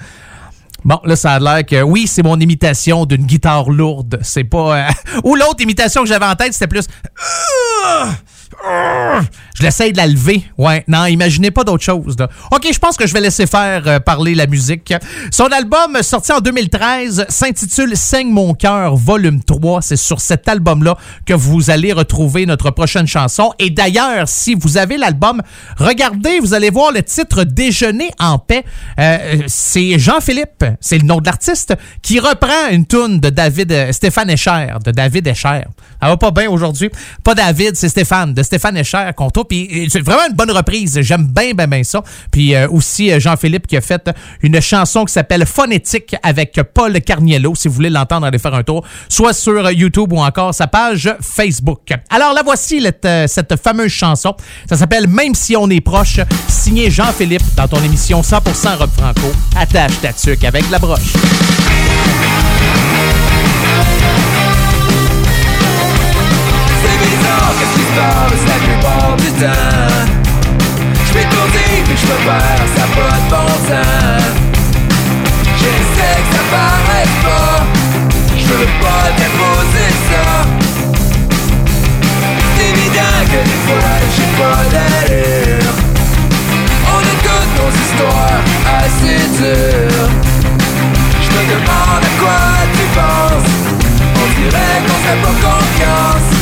[0.84, 4.20] Bon, là, ça a l'air que oui, c'est mon imitation d'une guitare lourde.
[4.22, 4.78] C'est pas.
[4.78, 4.90] euh,
[5.24, 6.86] Ou l'autre imitation que j'avais en tête, c'était plus.
[9.54, 10.44] Je l'essaye de la lever.
[10.56, 12.16] Ouais, non, imaginez pas d'autre chose.
[12.52, 14.94] OK, je pense que je vais laisser faire euh, parler la musique.
[15.32, 19.82] Son album, sorti en 2013, s'intitule Saigne mon cœur, volume 3.
[19.82, 20.96] C'est sur cet album-là
[21.26, 23.52] que vous allez retrouver notre prochaine chanson.
[23.58, 25.42] Et d'ailleurs, si vous avez l'album,
[25.76, 28.64] regardez, vous allez voir le titre Déjeuner en paix.
[29.00, 33.92] Euh, c'est Jean-Philippe, c'est le nom de l'artiste, qui reprend une tune de David, euh,
[33.92, 35.62] Stéphane Escher, de David Escher.
[36.00, 36.90] Ça va pas bien aujourd'hui.
[37.24, 39.44] Pas David, c'est Stéphane, Stéphane Escher qu'on trouve.
[39.44, 40.98] Puis euh, c'est vraiment une bonne reprise.
[41.02, 42.02] J'aime bien, bien, bien ça.
[42.30, 44.10] Puis euh, aussi euh, Jean-Philippe qui a fait
[44.42, 47.54] une chanson qui s'appelle Phonétique avec Paul Carniello.
[47.54, 51.14] Si vous voulez l'entendre, allez faire un tour, soit sur YouTube ou encore sa page
[51.20, 51.92] Facebook.
[52.08, 52.84] Alors la voici,
[53.26, 54.34] cette, fameuse chanson.
[54.68, 59.32] Ça s'appelle Même si on est proche, signé Jean-Philippe dans ton émission 100% Rock Franco.
[59.56, 61.12] Attache ta tuque avec la broche.
[67.56, 68.58] Qu'est-ce qui se passe la
[69.16, 70.08] du temps
[71.06, 73.48] Je tourner puis je me perds, ça a pas de bon
[75.60, 77.60] J'essaie que ça paraisse pas
[78.36, 80.26] Je pas déposer ça.
[82.56, 85.74] C'est évident que des fois j'ai pas d'allure.
[86.94, 88.42] On a toutes nos histoires
[88.82, 90.10] assez dures.
[91.22, 92.40] Je me demande à quoi
[92.74, 93.56] tu penses.
[94.14, 96.37] On dirait qu'on fait pas confiance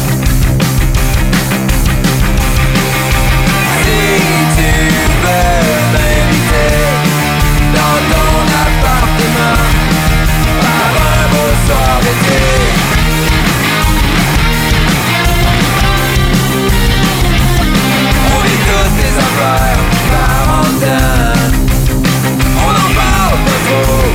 [20.79, 24.11] On en parle pas trop,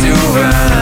[0.00, 0.42] souvent.
[0.42, 0.81] Même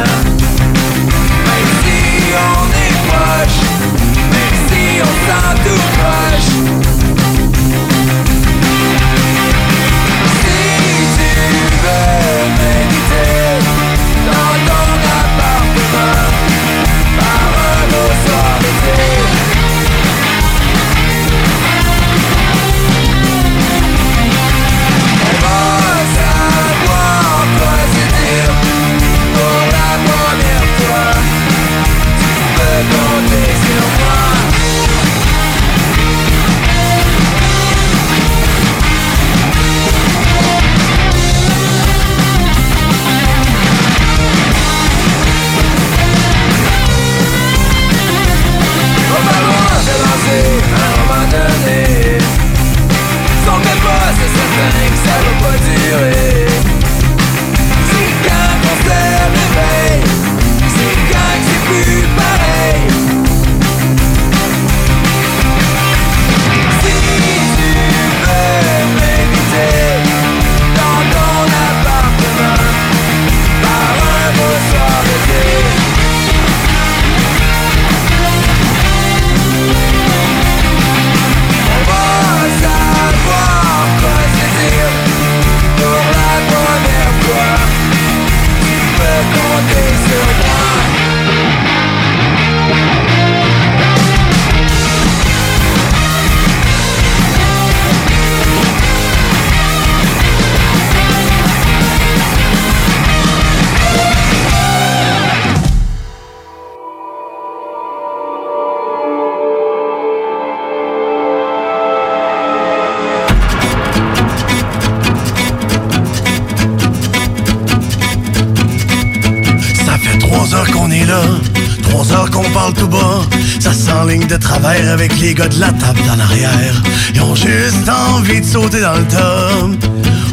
[124.64, 126.82] avec les gars de la table en arrière.
[127.14, 129.66] Ils ont juste envie de sauter dans le tas.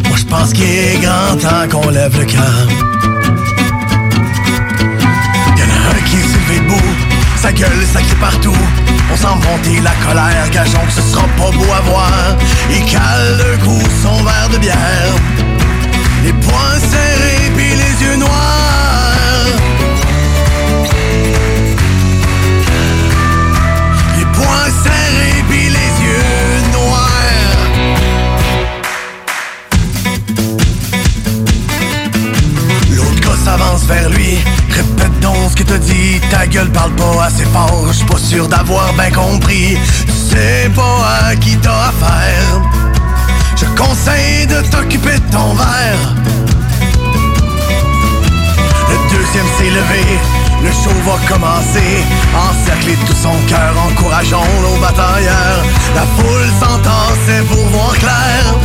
[0.07, 2.67] Moi je pense qu'il est grand temps qu'on lève le camp.
[5.57, 8.57] Y'en a un qui est soulevé debout, gueule, ça crie partout.
[9.11, 12.37] On sent monter la colère, gageons que ce sera pas beau à voir.
[12.69, 15.15] Il cale le coup son verre de bière.
[16.23, 16.66] Les poings
[35.49, 36.19] Ce que t'as dit.
[36.29, 37.85] Ta gueule parle pas assez fort.
[37.91, 39.77] J'suis pas sûr d'avoir bien compris.
[40.05, 42.61] Tu sais pas à qui t'as affaire.
[43.55, 46.15] Je conseille de t'occuper de ton verre.
[48.89, 50.03] Le deuxième s'est levé,
[50.63, 52.03] le show va commencer.
[52.35, 55.63] Encerclé de tout son cœur, encourageons nos batailleurs.
[55.95, 58.55] La foule s'entassait pour voir clair.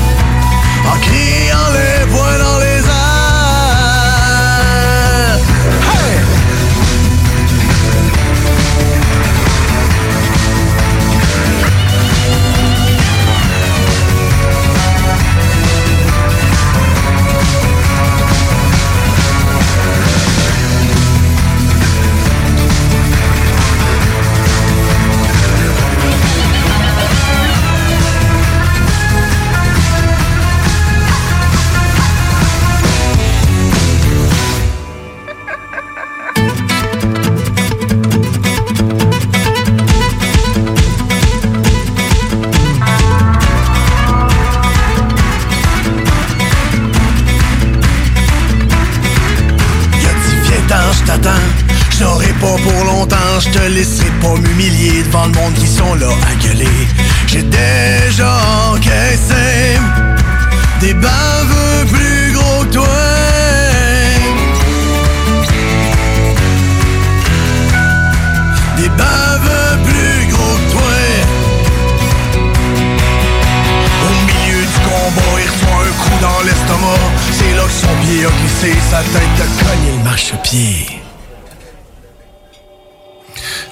[0.84, 2.91] En criant les poings dans les airs.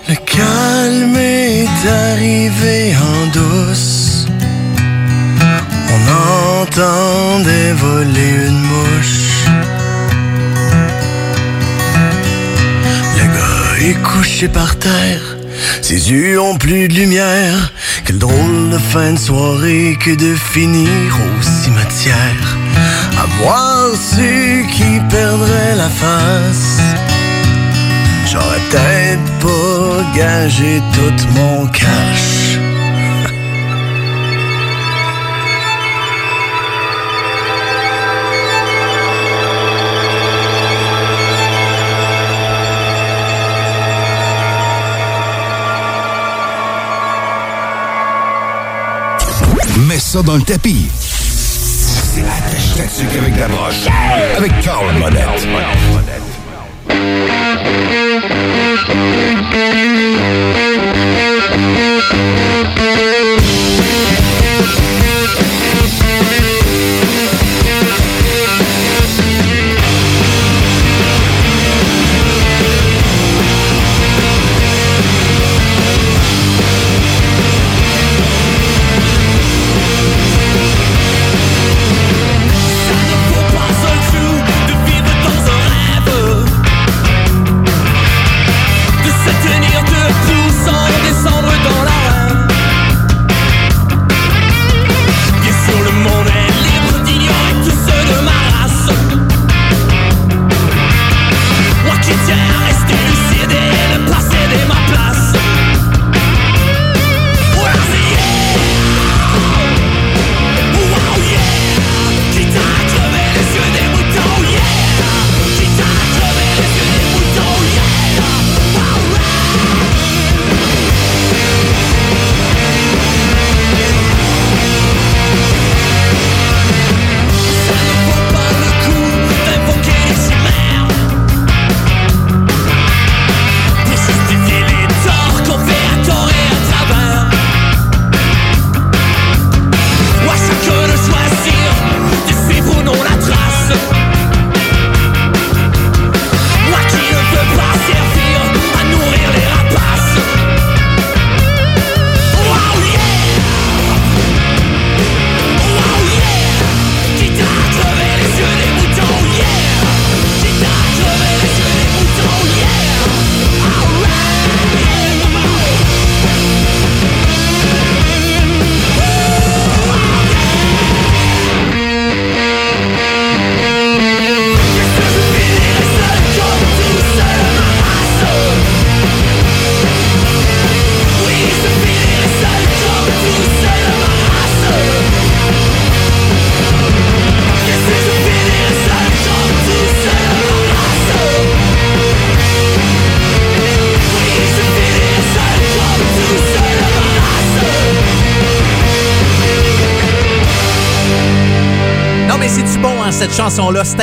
[0.09, 4.27] Le calme est arrivé en douce.
[5.93, 9.45] On entendait voler une mouche.
[13.19, 15.40] Le gars est couché par terre.
[15.83, 17.73] Ses yeux ont plus de lumière.
[18.05, 22.59] Quelle drôle de fin de soirée que de finir au cimetière.
[23.19, 26.81] À voir ceux qui perdraient la face.
[28.31, 32.50] J'aurais peut-être pas gagé tout mon cash.
[49.87, 50.89] Mets ça dans le tapis.
[50.93, 53.87] C'est la tête avec la broche.
[54.37, 55.25] Avec Carl Monette.
[64.67, 64.80] Faut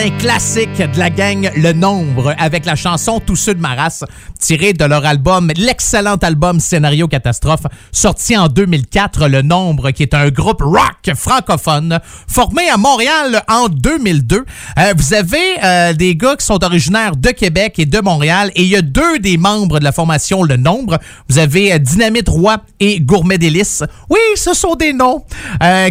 [0.08, 3.60] chanson-là, c'est un classique de la gang Le Nombre avec la chanson Tous ceux de
[3.60, 4.04] ma race,
[4.40, 9.28] tirée de leur album, l'excellent album Scénario Catastrophe, sorti en 2004.
[9.28, 14.38] Le Nombre, qui est un groupe rock francophone formé à Montréal en 2002.
[14.78, 18.64] Euh, vous avez euh, des gars qui sont originaires de Québec et de Montréal et
[18.64, 21.00] il y a deux des membres de la formation Le Nombre.
[21.30, 23.84] Vous avez euh, Dynamite Roi et Gourmet Délice.
[24.10, 25.24] Oui, ce sont des noms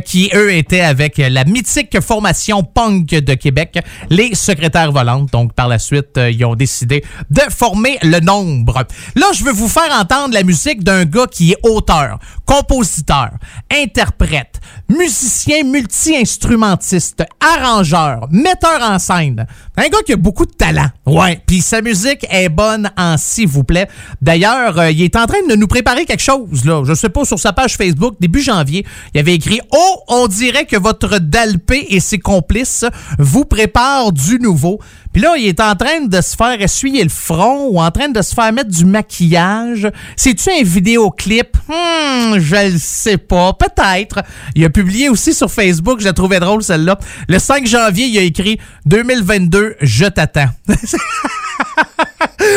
[0.04, 3.78] qui, eux, étaient avec la mythique formation punk de Québec,
[4.16, 5.30] les secrétaires volantes.
[5.30, 8.84] Donc, par la suite, ils ont décidé de former Le Nombre.
[9.14, 13.30] Là, je veux vous faire entendre la musique d'un gars qui est auteur, compositeur,
[13.70, 19.46] interprète, musicien multi-instrumentiste, arrangeur, metteur en scène.
[19.76, 20.88] Un gars qui a beaucoup de talent.
[21.04, 21.40] Ouais.
[21.46, 23.88] Puis sa musique est bonne en s'il vous plaît.
[24.22, 26.82] D'ailleurs, euh, il est en train de nous préparer quelque chose, là.
[26.86, 30.64] Je sais pas, sur sa page Facebook, début janvier, il avait écrit Oh, on dirait
[30.64, 32.84] que votre Dalpé et ses complices
[33.18, 34.80] vous préparent du nouveau.
[35.12, 38.08] Puis là, il est en train de se faire essuyer le front ou en train
[38.08, 39.88] de se faire mettre du maquillage.
[40.16, 41.56] C'est-tu un vidéoclip?
[41.68, 43.52] Hmm, je le sais pas.
[43.54, 44.22] Peut-être.
[44.54, 46.98] Il a publié aussi sur Facebook, je la trouvais drôle celle-là.
[47.28, 50.50] Le 5 janvier, il a écrit 2022, je t'attends.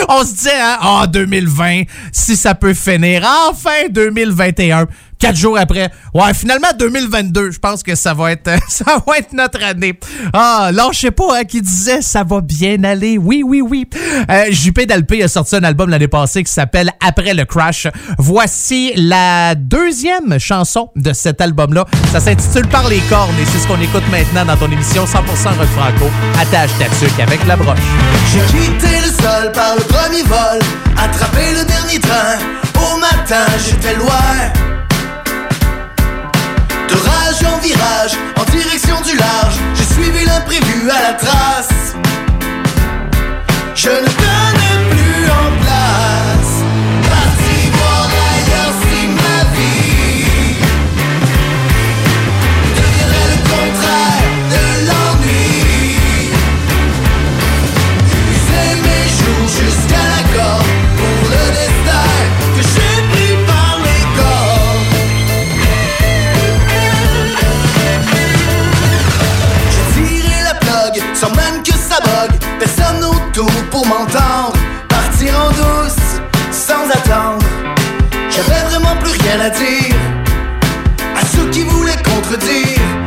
[0.10, 3.26] On se dit, hein, oh, 2020, si ça peut finir.
[3.50, 4.88] Enfin, 2021
[5.20, 5.92] quatre jours après.
[6.14, 10.00] Ouais, finalement, 2022, je pense que ça va être, ça va être notre année.
[10.34, 13.18] Ah, sais pas, hein, qui disait ça va bien aller.
[13.18, 13.88] Oui, oui, oui.
[14.30, 17.88] Euh, JP Dalpé a sorti un album l'année passée qui s'appelle Après le Crash.
[18.18, 21.86] Voici la deuxième chanson de cet album-là.
[22.12, 25.16] Ça s'intitule Par les cornes et c'est ce qu'on écoute maintenant dans ton émission 100%
[25.16, 26.06] Rock Franco.
[26.40, 27.80] Attache ta tuque avec la broche.
[28.34, 30.60] J'ai quitté le sol par le premier vol,
[30.98, 32.38] attrapé le dernier train.
[32.76, 34.70] Au matin, j'étais loin
[36.90, 41.96] de rage en virage, en direction du large, j'ai suivi l'imprévu à la trace.
[43.76, 44.49] Je ne tenais
[73.70, 74.54] pour m'entendre.
[74.88, 77.46] Partir en douce sans attendre.
[78.30, 79.96] J'avais vraiment plus rien à dire
[81.16, 82.99] à ceux qui voulaient contredire.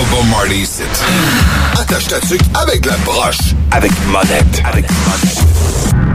[0.00, 0.82] Pas Bob Marley ici.
[1.78, 6.09] Attache ta tuque avec la broche, avec monette, avec monette.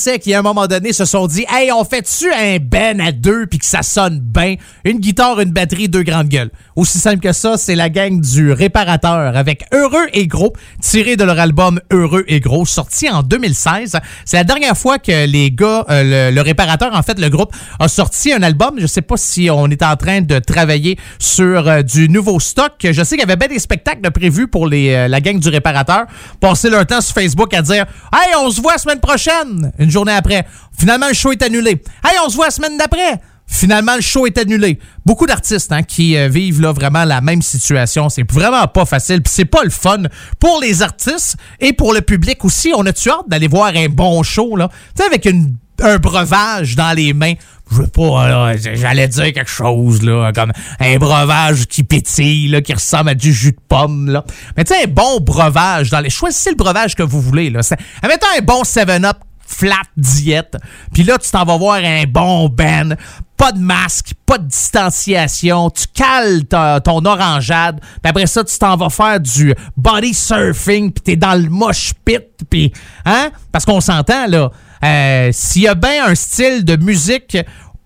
[0.00, 3.12] Français qui, à un moment donné, se sont dit Hey, on fait-tu un ben à
[3.12, 4.54] deux puis que ça sonne bien?
[4.84, 6.50] Une guitare, une batterie, deux grandes gueules.
[6.74, 11.24] Aussi simple que ça, c'est la gang du réparateur avec Heureux et Gros, tiré de
[11.24, 13.98] leur album Heureux et Gros, sorti en 2016.
[14.24, 17.88] C'est la dernière fois que les gars, euh, le, réparateur, en fait, le groupe, a
[17.88, 18.76] sorti un album.
[18.78, 22.72] Je sais pas si on est en train de travailler sur euh, du nouveau stock.
[22.82, 25.50] Je sais qu'il y avait bien des spectacles prévus pour les, euh, la gang du
[25.50, 26.06] réparateur.
[26.40, 27.84] Passer leur temps sur Facebook à dire
[28.14, 29.72] Hey, on se voit la semaine prochaine.
[29.90, 30.46] Journée après.
[30.78, 31.82] Finalement, le show est annulé.
[32.04, 33.20] Hey, on se voit la semaine d'après.
[33.46, 34.78] Finalement, le show est annulé.
[35.04, 38.08] Beaucoup d'artistes hein, qui euh, vivent là vraiment la même situation.
[38.08, 39.20] C'est vraiment pas facile.
[39.26, 40.02] C'est pas le fun
[40.38, 42.72] pour les artistes et pour le public aussi.
[42.76, 44.68] On a-tu hâte d'aller voir un bon show, là?
[44.96, 47.32] Tu sais, avec une- un breuvage dans les mains.
[47.72, 52.60] Je veux pas, là, j'allais dire quelque chose, là, comme un breuvage qui pétille, là,
[52.60, 54.24] qui ressemble à du jus de pomme, là.
[54.56, 56.10] Mais tu sais, un bon breuvage dans les...
[56.10, 57.60] Choisissez le breuvage que vous voulez, là.
[58.02, 59.16] Mettons un bon 7-Up
[59.50, 60.56] flat diète.
[60.92, 62.90] Puis là, tu t'en vas voir un bon band.
[63.36, 65.70] Pas de masque, pas de distanciation.
[65.70, 67.80] Tu cales ton orangeade.
[67.80, 70.92] Puis après ça, tu t'en vas faire du body surfing.
[70.92, 72.22] Puis t'es dans le mosh pit.
[72.48, 72.72] Puis,
[73.04, 73.30] hein?
[73.50, 74.50] Parce qu'on s'entend, là.
[74.84, 77.36] euh, S'il y a bien un style de musique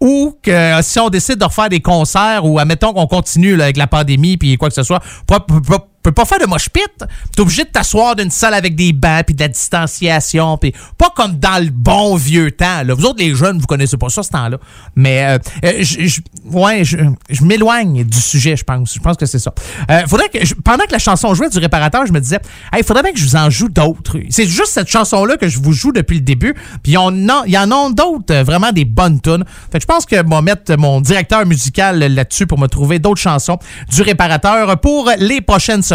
[0.00, 3.76] ou que euh, si on décide de refaire des concerts ou admettons qu'on continue avec
[3.76, 5.00] la pandémie puis quoi que ce soit,
[6.04, 6.82] peut pas faire de mosh pit.
[7.34, 11.10] T'es obligé de t'asseoir d'une salle avec des bancs puis de la distanciation puis pas
[11.16, 12.82] comme dans le bon vieux temps.
[12.84, 12.94] Là.
[12.94, 14.58] Vous autres les jeunes, vous connaissez pas ça ce temps-là.
[14.94, 16.98] Mais euh, euh, je, ouais, je,
[17.30, 18.94] je m'éloigne du sujet, je pense.
[18.94, 19.52] Je pense que c'est ça.
[19.90, 22.38] Euh, faudrait que pendant que la chanson jouait du réparateur, je me disais,
[22.76, 24.18] il faudrait bien que je vous en joue d'autres.
[24.28, 26.54] C'est juste cette chanson-là que je vous joue depuis le début.
[26.82, 29.44] Puis il y en a, d'autres, euh, vraiment des bonnes tunes.
[29.72, 33.20] Fait que je pense que vais mettre mon directeur musical là-dessus pour me trouver d'autres
[33.20, 33.58] chansons
[33.90, 35.93] du réparateur pour les prochaines semaines.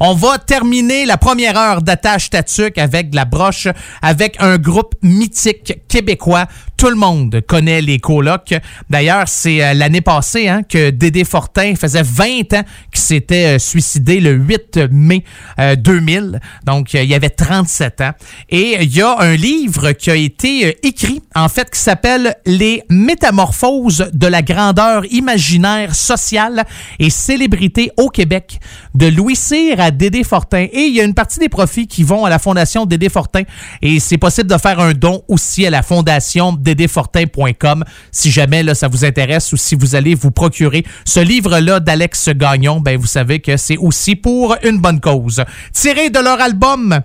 [0.00, 3.68] On va terminer la première heure d'attache tatuc avec de la broche,
[4.02, 6.46] avec un groupe mythique québécois.
[6.76, 8.54] Tout le monde connaît les colocs.
[8.90, 12.62] D'ailleurs, c'est euh, l'année passée hein, que Dédé Fortin faisait 20 ans
[12.92, 15.24] qu'il s'était euh, suicidé le 8 mai
[15.58, 16.40] euh, 2000.
[16.64, 18.12] Donc, euh, il y avait 37 ans.
[18.50, 22.82] Et il y a un livre qui a été écrit, en fait, qui s'appelle Les
[22.90, 26.64] métamorphoses de la grandeur imaginaire sociale
[26.98, 28.60] et célébrité au Québec,
[28.94, 30.66] de Louis Cyr à Dédé Fortin.
[30.72, 33.42] Et il y a une partie des profits qui vont à la Fondation Dédé Fortin.
[33.80, 38.62] Et c'est possible de faire un don aussi à la Fondation Dédé ddfortin.com si jamais
[38.62, 42.96] là, ça vous intéresse ou si vous allez vous procurer ce livre-là d'Alex Gagnon, ben
[42.98, 45.42] vous savez que c'est aussi pour une bonne cause.
[45.72, 47.00] Tiré de leur album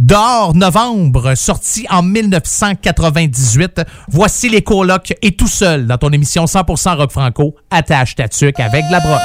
[0.00, 6.96] Dehors Novembre, sorti en 1998, voici les colocs et tout seul dans ton émission 100%
[6.96, 9.22] rock franco, attache ta tuque avec de la broche.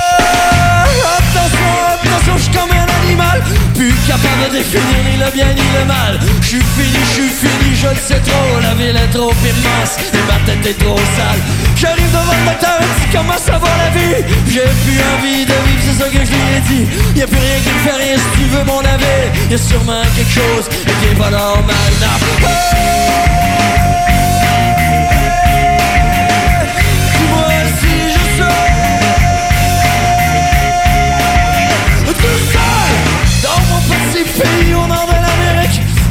[4.10, 6.20] Capable de définir ni le bien ni le mal.
[6.42, 8.60] Je suis fini, je suis fini, je le sais trop.
[8.62, 11.42] La ville est trop immense et ma tête est trop sale.
[11.76, 14.26] J'arrive devant le dis comment ça va la vie?
[14.48, 16.86] J'ai plus envie de vivre, c'est ça que je lui ai dit.
[17.20, 20.34] Y'a plus rien qui me fait rien si tu veux mon avis Y'a sûrement quelque
[20.42, 23.29] chose qui est pas normal non.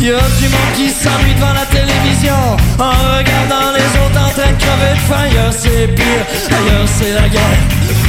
[0.00, 2.56] Y'a du monde qui s'ennuie devant la télévision.
[2.78, 5.24] En regardant les autres en train de crever de faim.
[5.24, 7.58] Ailleurs c'est pire, ailleurs c'est la guerre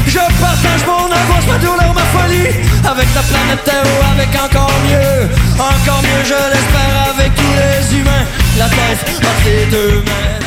[0.06, 2.54] Je partage mon angoisse, ma douleur, ma folie.
[2.88, 5.30] Avec la planète Terre ou avec encore mieux.
[5.56, 8.26] Encore mieux je l'espère avec tous les humains.
[8.60, 10.40] La tête entre les deux mains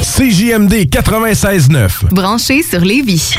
[0.00, 2.12] CJMD 96.9.
[2.12, 3.36] Branché sur Lévis.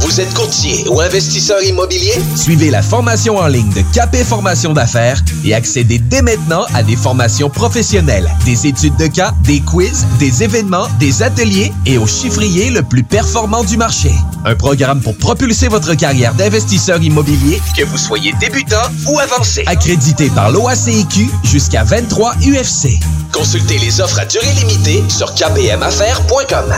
[0.00, 2.12] Vous êtes courtier ou investisseur immobilier?
[2.36, 6.96] Suivez la formation en ligne de Capé Formation d'affaires et accédez dès maintenant à des
[6.96, 12.70] formations professionnelles, des études de cas, des quiz, des événements, des ateliers et au chiffrier
[12.70, 14.12] le plus performant du marché.
[14.44, 18.76] Un programme pour propulser votre carrière d'investisseur immobilier, que vous soyez débutant
[19.08, 19.64] ou avancé.
[19.66, 23.00] Accrédité par l'OACIQ jusqu'à 23 UFC.
[23.32, 26.74] Consultez les offres à durée limitée sur kpmaffaires.com.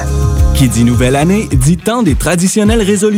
[0.54, 3.17] Qui dit nouvelle année dit temps des traditionnelles résolutions.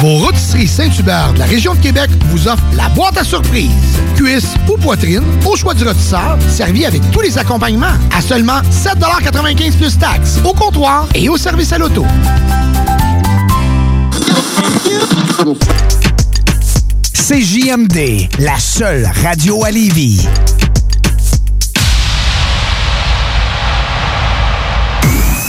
[0.00, 3.70] Vos rôtisseries Saint-Hubert de la région de Québec vous offrent la boîte à surprise.
[4.16, 7.86] Cuisse ou poitrine, au choix du rôtisseur, servi avec tous les accompagnements.
[8.14, 12.04] À seulement 7,95 plus taxes, au comptoir et au service à l'auto.
[17.14, 20.26] CJMD, la seule radio à Lévis.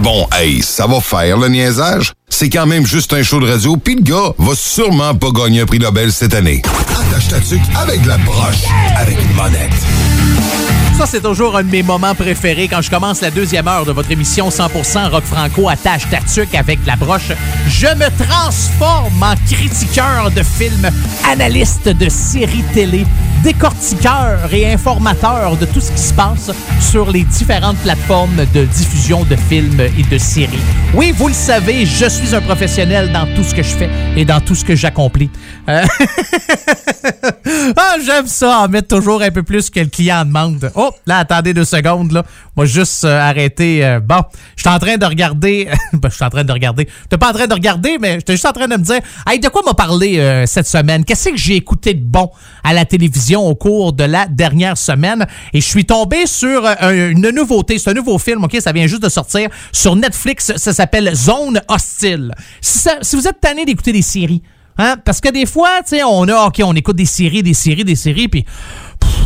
[0.00, 2.12] Bon, hey, ça va faire le niaisage.
[2.28, 5.62] C'est quand même juste un show de radio, puis le gars va sûrement pas gagner
[5.62, 6.62] un prix Nobel cette année.
[6.90, 8.64] Attache ta tuque avec la broche,
[8.96, 9.72] avec une monette.
[10.98, 13.92] Ça, c'est toujours un de mes moments préférés quand je commence la deuxième heure de
[13.92, 17.30] votre émission 100% rock franco attache ta tuque avec la broche.
[17.68, 20.90] Je me transforme en critiqueur de films,
[21.30, 23.06] analyste de séries télé,
[23.42, 29.24] décortiqueur et informateur de tout ce qui se passe sur les différentes plateformes de diffusion
[29.24, 30.58] de films et de séries.
[30.94, 34.24] Oui, vous le savez, je suis un professionnel dans tout ce que je fais et
[34.24, 35.30] dans tout ce que j'accomplis.
[35.68, 35.84] Euh,
[37.76, 40.70] ah, j'aime ça, en mettre toujours un peu plus que le client demande.
[40.74, 42.24] Oh, là, attendez deux secondes, là.
[42.56, 43.98] Moi, juste arrêter.
[44.02, 44.22] bon,
[44.56, 45.68] je suis en train de regarder.
[45.92, 46.88] je suis en train de regarder.
[47.08, 49.38] T'es pas en train de regarder, mais j'étais juste en train de me dire, hey,
[49.38, 51.04] de quoi m'a parlé euh, cette semaine?
[51.04, 52.30] Qu'est-ce que j'ai écouté de bon
[52.64, 53.27] à la télévision?
[53.36, 55.26] Au cours de la dernière semaine?
[55.52, 57.78] Et je suis tombé sur euh, une nouveauté.
[57.78, 58.56] C'est un nouveau film, OK?
[58.60, 60.52] Ça vient juste de sortir sur Netflix.
[60.56, 62.34] Ça s'appelle Zone Hostile.
[62.60, 64.42] Si, vous êtes tanné d'écouter des séries,
[64.80, 64.96] Hein?
[65.04, 67.82] Parce que des fois, tu sais, on a, OK, on écoute des séries, des séries,
[67.82, 68.44] des séries, puis,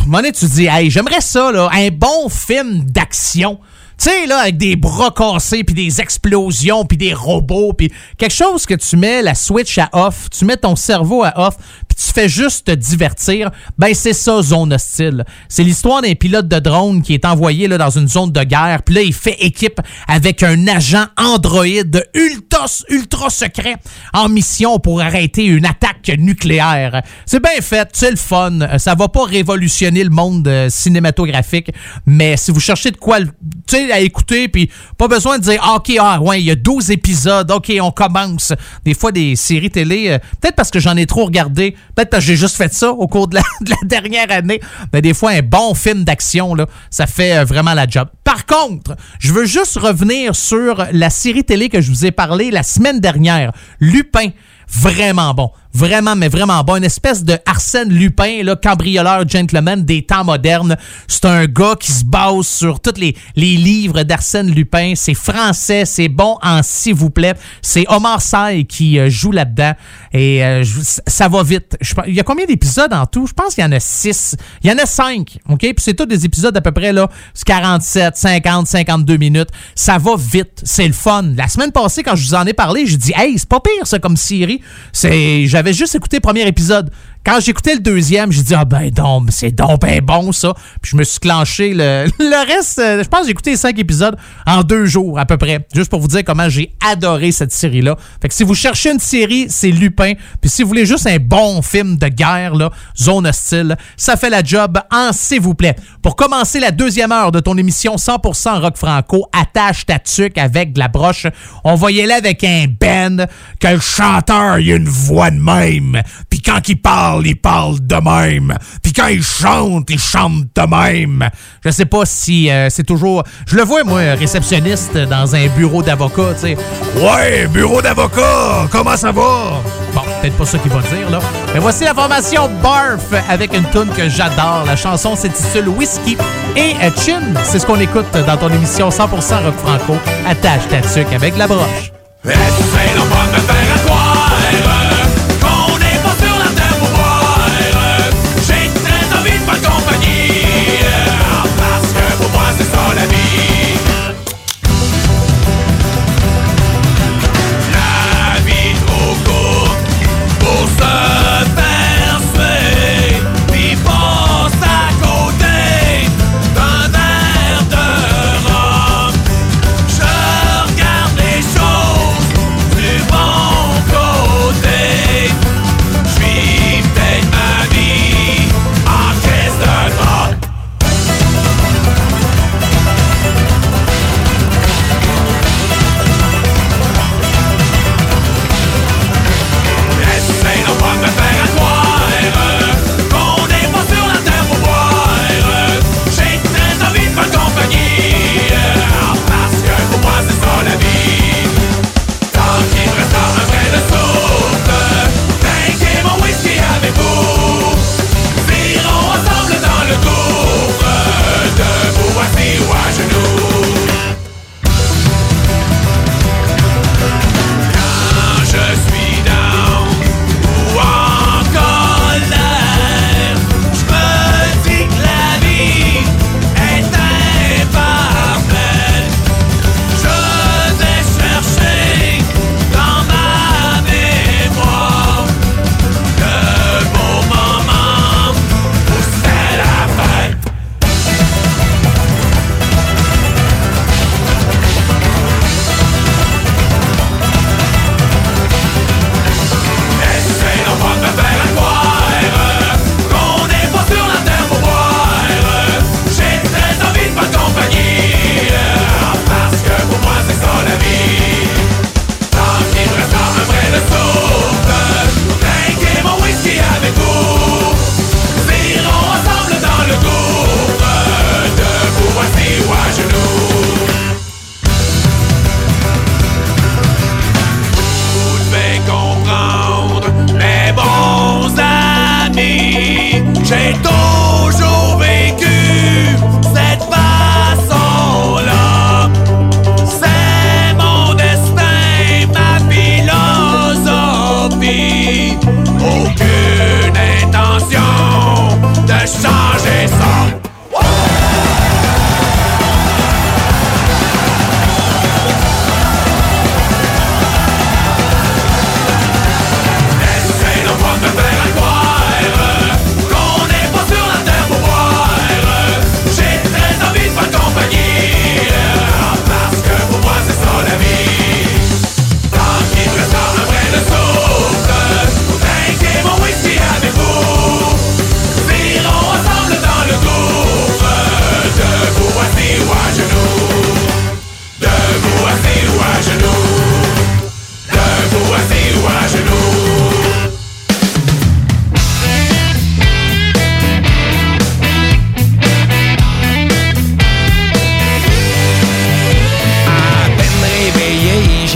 [0.07, 3.59] donné, tu te dis, hey, j'aimerais ça, là, un bon film d'action.
[3.97, 8.33] Tu sais, là, avec des bras cassés, puis des explosions, puis des robots, puis quelque
[8.33, 11.55] chose que tu mets la switch à off, tu mets ton cerveau à off,
[11.95, 15.25] tu fais juste te divertir, ben c'est ça, Zone Hostile.
[15.47, 18.81] C'est l'histoire d'un pilote de drone qui est envoyé là, dans une zone de guerre,
[18.83, 23.75] puis là, il fait équipe avec un agent androïde ultra, ultra secret
[24.13, 27.01] en mission pour arrêter une attaque nucléaire.
[27.25, 28.59] C'est bien fait, c'est le fun.
[28.77, 31.71] Ça va pas révolutionner le monde euh, cinématographique,
[32.05, 33.19] mais si vous cherchez de quoi,
[33.67, 36.55] tu à écouter, puis pas besoin de dire, Ah, OK, ah, ouais, il y a
[36.55, 38.53] 12 épisodes, OK, on commence.
[38.85, 42.19] Des fois, des séries télé, euh, peut-être parce que j'en ai trop regardé, Peut-être que
[42.19, 44.59] j'ai juste fait ça au cours de la, de la dernière année.
[44.91, 46.55] Mais des fois, un bon film d'action,
[46.89, 48.07] ça fait euh, vraiment la job.
[48.23, 52.51] Par contre, je veux juste revenir sur la série télé que je vous ai parlé
[52.51, 53.51] la semaine dernière.
[53.79, 54.29] Lupin.
[54.67, 55.51] Vraiment bon.
[55.73, 56.75] Vraiment, mais vraiment bon.
[56.75, 60.77] Une espèce de Arsène Lupin, là, cambrioleur gentleman des temps modernes.
[61.07, 64.93] C'est un gars qui se base sur tous les, les livres d'Arsène Lupin.
[64.95, 67.33] C'est français, c'est bon en s'il vous plaît.
[67.63, 69.73] C'est Omar Sy qui euh, joue là-dedans.
[70.13, 70.63] Et euh,
[71.07, 71.75] ça va vite.
[72.05, 73.25] Il y a combien d'épisodes en tout?
[73.25, 74.35] Je pense qu'il y en a six.
[74.63, 75.39] Il y en a cinq.
[75.49, 75.59] OK?
[75.59, 77.09] Puis c'est tous des épisodes à peu près là,
[77.45, 79.49] 47, 50, 52 minutes.
[79.73, 80.61] Ça va vite.
[80.63, 81.23] C'est le fun.
[81.35, 83.87] La semaine passée, quand je vous en ai parlé, j'ai dit, hey, c'est pas pire
[83.87, 84.61] ça comme série.
[84.91, 86.91] C'est, j'avais juste écouté premier épisode.
[87.25, 90.53] Quand j'écoutais le deuxième, j'ai dit, ah ben donc, c'est donc ben bon ça.
[90.81, 92.79] Puis je me suis clenché le, le reste.
[92.79, 95.65] euh, je pense que j'ai écouté cinq épisodes en deux jours à peu près.
[95.73, 97.95] Juste pour vous dire comment j'ai adoré cette série-là.
[98.21, 100.13] Fait que si vous cherchez une série, c'est Lupin.
[100.41, 102.71] Puis si vous voulez juste un bon film de guerre, là,
[103.01, 105.75] Zone Hostile, ça fait la job en s'il vous plaît.
[106.01, 110.73] Pour commencer la deuxième heure de ton émission 100% rock franco, attache ta tuque avec
[110.73, 111.27] de la broche.
[111.63, 113.25] On va y aller avec un band
[113.61, 116.01] que le chanteur, il a une voix de même.
[116.29, 118.57] Puis quand il parle, il parle de même.
[118.81, 121.29] Puis quand il chante, il chante de même.
[121.63, 123.23] Je sais pas si euh, c'est toujours...
[123.47, 126.57] Je le vois, moi, réceptionniste dans un bureau d'avocat, tu sais.
[126.95, 129.61] Ouais, bureau d'avocat, comment ça va?
[129.93, 131.19] Bon, peut-être pas ça qu'il va dire, là.
[131.53, 134.63] Mais voici la formation Barf avec une tune que j'adore.
[134.65, 136.17] La chanson s'intitule Whisky.
[136.55, 139.97] Et Chin, c'est ce qu'on écoute dans ton émission 100% rock franco.
[140.27, 141.91] Attache ta tuque avec la broche.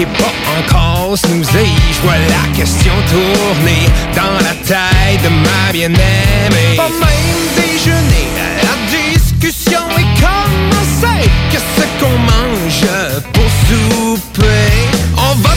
[0.05, 1.65] pas encore snoozé.
[1.91, 6.75] Je vois la question tourner dans la tête de ma bien-aimée.
[6.75, 8.27] Pas même déjeuner,
[8.63, 11.29] la discussion est commencée.
[11.51, 12.87] Qu'est-ce qu'on mange
[13.33, 14.71] pour souper?
[15.17, 15.53] On va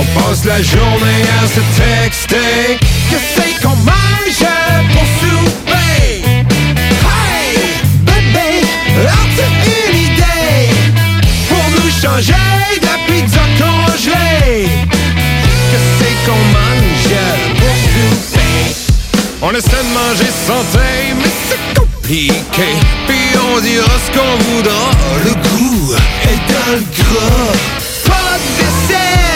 [0.00, 2.78] On passe la journée à se texter.
[3.10, 4.46] Que c'est qu'on mange
[4.92, 6.22] pour souper?
[7.04, 7.46] Hey,
[8.06, 8.50] bébé,
[9.06, 10.62] as-tu une idée
[11.48, 12.46] Pour nous changer
[12.80, 14.68] de la pizza congelée?
[15.70, 17.18] Que c'est qu'on mange
[17.58, 18.64] pour souper?
[19.42, 20.88] On essaie de manger santé,
[21.18, 22.68] mais c'est compliqué.
[23.06, 24.84] Puis on dira ce qu'on voudra.
[25.26, 25.94] Le goût
[26.24, 27.52] est dans le gras.
[28.06, 29.29] Pas de dessert.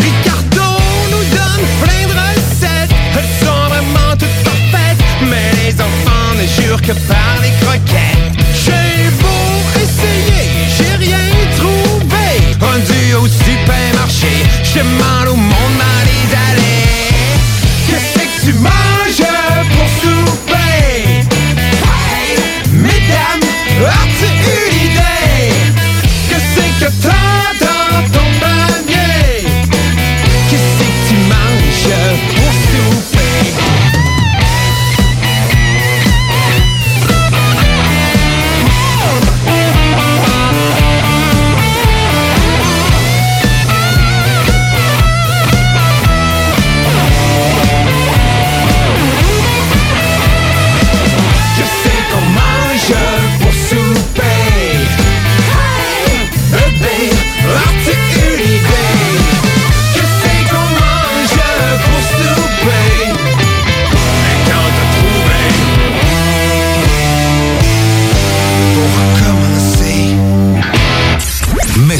[0.00, 0.66] Ricardo
[1.10, 6.80] nous donne plein de recettes, elles sont vraiment toutes parfaites, mais les enfants ne jurent
[6.80, 8.38] que par les croquettes.
[8.54, 10.46] J'ai beau essayer,
[10.76, 12.26] j'ai rien trouvé.
[12.60, 14.32] Rendu au supermarché,
[14.62, 15.57] j'ai mal au monde.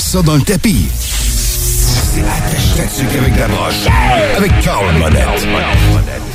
[0.09, 0.87] ça dans le tapis.
[0.91, 3.87] C'est la attache avec la broche.
[4.39, 6.28] Avec Carl Monette.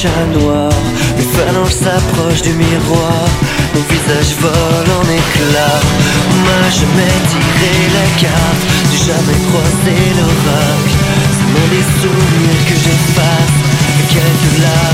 [0.00, 0.70] chat noir.
[1.34, 3.24] Phalanges s'approchent du miroir,
[3.74, 5.84] mon visage vole en éclats.
[6.44, 10.96] Ma jamais tiré la carte, du jamais croisé l'oracle.
[11.36, 13.56] C'est mon des souvenirs que j'efface,
[14.00, 14.89] et quelques larmes.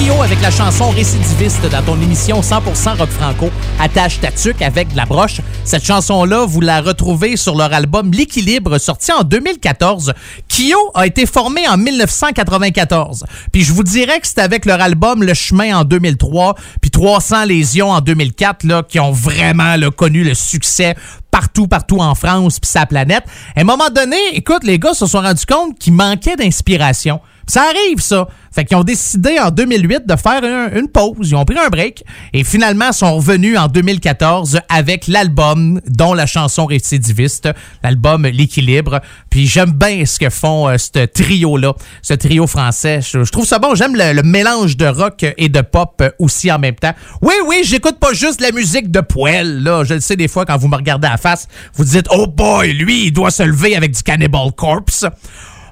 [0.00, 4.28] Kyo avec la chanson Récidiviste dans ton émission 100% rock franco Attache ta
[4.64, 5.42] avec de la broche.
[5.64, 10.14] Cette chanson-là, vous la retrouvez sur leur album L'équilibre sorti en 2014.
[10.48, 13.24] Kyo a été formé en 1994.
[13.52, 17.44] Puis je vous dirais que c'est avec leur album Le chemin en 2003 puis 300
[17.44, 20.94] lésions en 2004 là qui ont vraiment connu le succès
[21.30, 23.24] partout, partout en France puis sa planète.
[23.54, 27.20] À un moment donné, écoute, les gars se sont rendus compte qu'il manquait d'inspiration.
[27.50, 28.28] Ça arrive, ça.
[28.52, 31.30] Fait qu'ils ont décidé en 2008 de faire un- une pause.
[31.30, 36.26] Ils ont pris un break et finalement sont revenus en 2014 avec l'album dont la
[36.26, 37.48] chanson récidiviste,
[37.82, 39.00] l'album L'équilibre.
[39.30, 43.00] Puis j'aime bien ce que font euh, ce trio-là, ce trio français.
[43.02, 43.74] Je, trouve ça bon.
[43.74, 46.94] J'aime le, mélange de rock et de pop euh, aussi en même temps.
[47.20, 49.64] Oui, oui, j'écoute pas juste la musique de poêle.
[49.64, 49.82] Là.
[49.82, 52.74] Je le sais des fois quand vous me regardez à face, vous dites «Oh boy,
[52.74, 55.04] lui, il doit se lever avec du Cannibal Corpse».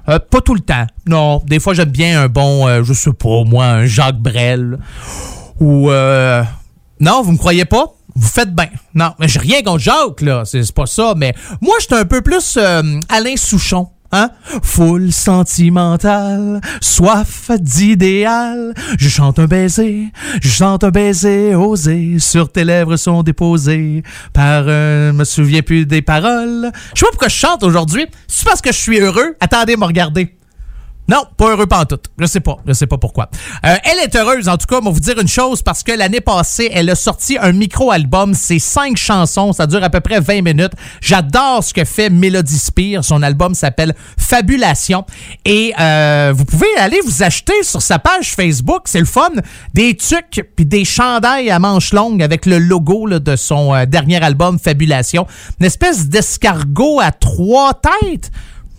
[0.08, 0.86] Euh, pas tout le temps.
[1.06, 4.78] Non, des fois j'aime bien un bon, euh, je sais pas, moi, un Jacques Brel.
[5.60, 6.42] Ou euh,
[7.00, 7.92] non, vous me croyez pas?
[8.14, 8.70] Vous faites bien.
[8.94, 10.42] Non, mais j'ai rien contre Jacques, là.
[10.44, 11.14] C'est pas ça.
[11.16, 12.58] Mais moi, j'étais un peu plus
[13.08, 13.88] Alain Souchon.
[14.10, 14.30] Hein?
[14.62, 18.72] Foule sentimentale, soif d'idéal.
[18.98, 20.08] Je chante un baiser,
[20.40, 22.18] je chante un baiser osé.
[22.18, 24.02] Sur tes lèvres sont déposées
[24.32, 26.70] par euh, me souviens plus des paroles.
[26.94, 28.06] Je sais pas pourquoi je chante aujourd'hui.
[28.26, 29.36] C'est parce que je suis heureux.
[29.40, 30.37] Attendez, me regarder.
[31.08, 32.10] Non, pas heureux pantoute.
[32.18, 32.58] Je sais pas.
[32.66, 33.30] Je sais pas pourquoi.
[33.64, 36.20] Euh, elle est heureuse, en tout cas, moi vous dire une chose, parce que l'année
[36.20, 38.34] passée, elle a sorti un micro-album.
[38.34, 39.54] C'est cinq chansons.
[39.54, 40.72] Ça dure à peu près 20 minutes.
[41.00, 43.02] J'adore ce que fait Melody Spear.
[43.02, 45.06] Son album s'appelle Fabulation.
[45.46, 48.82] Et euh, vous pouvez aller vous acheter sur sa page Facebook.
[48.84, 49.30] C'est le fun.
[49.72, 53.86] Des tucs puis des chandails à manches longues avec le logo là, de son euh,
[53.86, 55.26] dernier album Fabulation.
[55.58, 58.30] Une espèce d'escargot à trois têtes.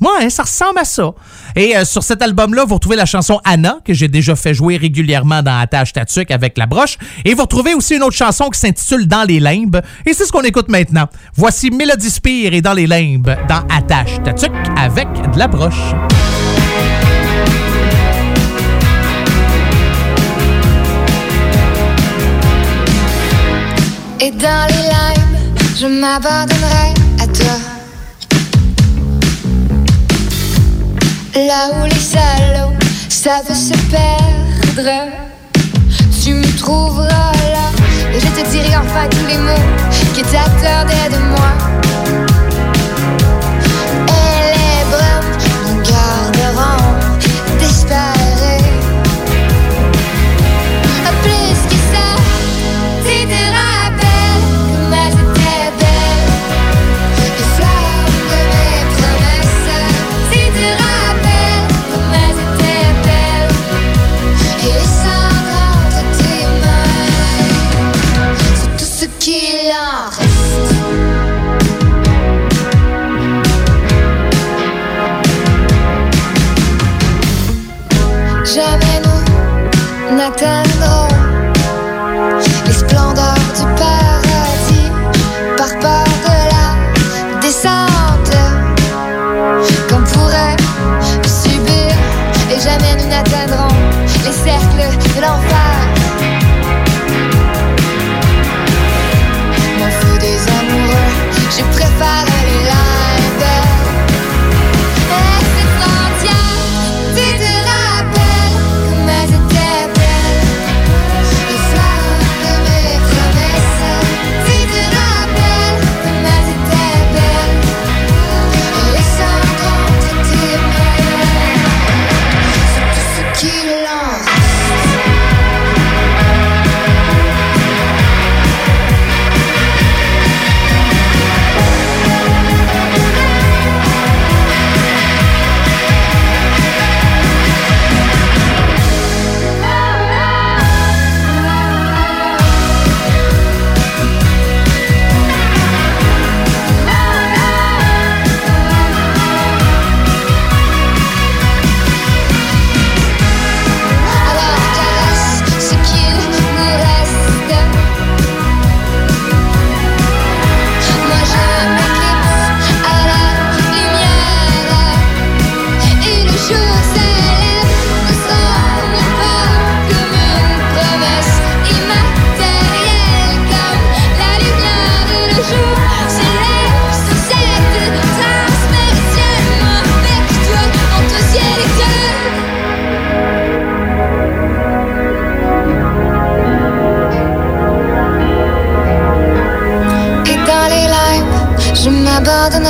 [0.01, 1.11] Ouais, ça ressemble à ça.
[1.55, 4.77] Et euh, sur cet album-là, vous retrouvez la chanson Anna, que j'ai déjà fait jouer
[4.77, 6.97] régulièrement dans Attache Tatuc avec la broche.
[7.25, 9.81] Et vous retrouvez aussi une autre chanson qui s'intitule Dans les limbes.
[10.05, 11.07] Et c'est ce qu'on écoute maintenant.
[11.35, 15.93] Voici Mélodie Spire et Dans les limbes dans Attache Tatuc avec de la broche.
[24.21, 27.08] Et dans les limes, je m'abandonnerai
[31.35, 32.73] Là où les salauds
[33.07, 35.09] savent se perdre,
[36.23, 37.69] tu me trouveras là.
[38.13, 39.65] Et je te dirai enfin tous les mots
[40.13, 42.18] qui t'attendaient de moi.
[80.29, 81.08] Nous n'atteindrons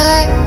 [0.04, 0.39] night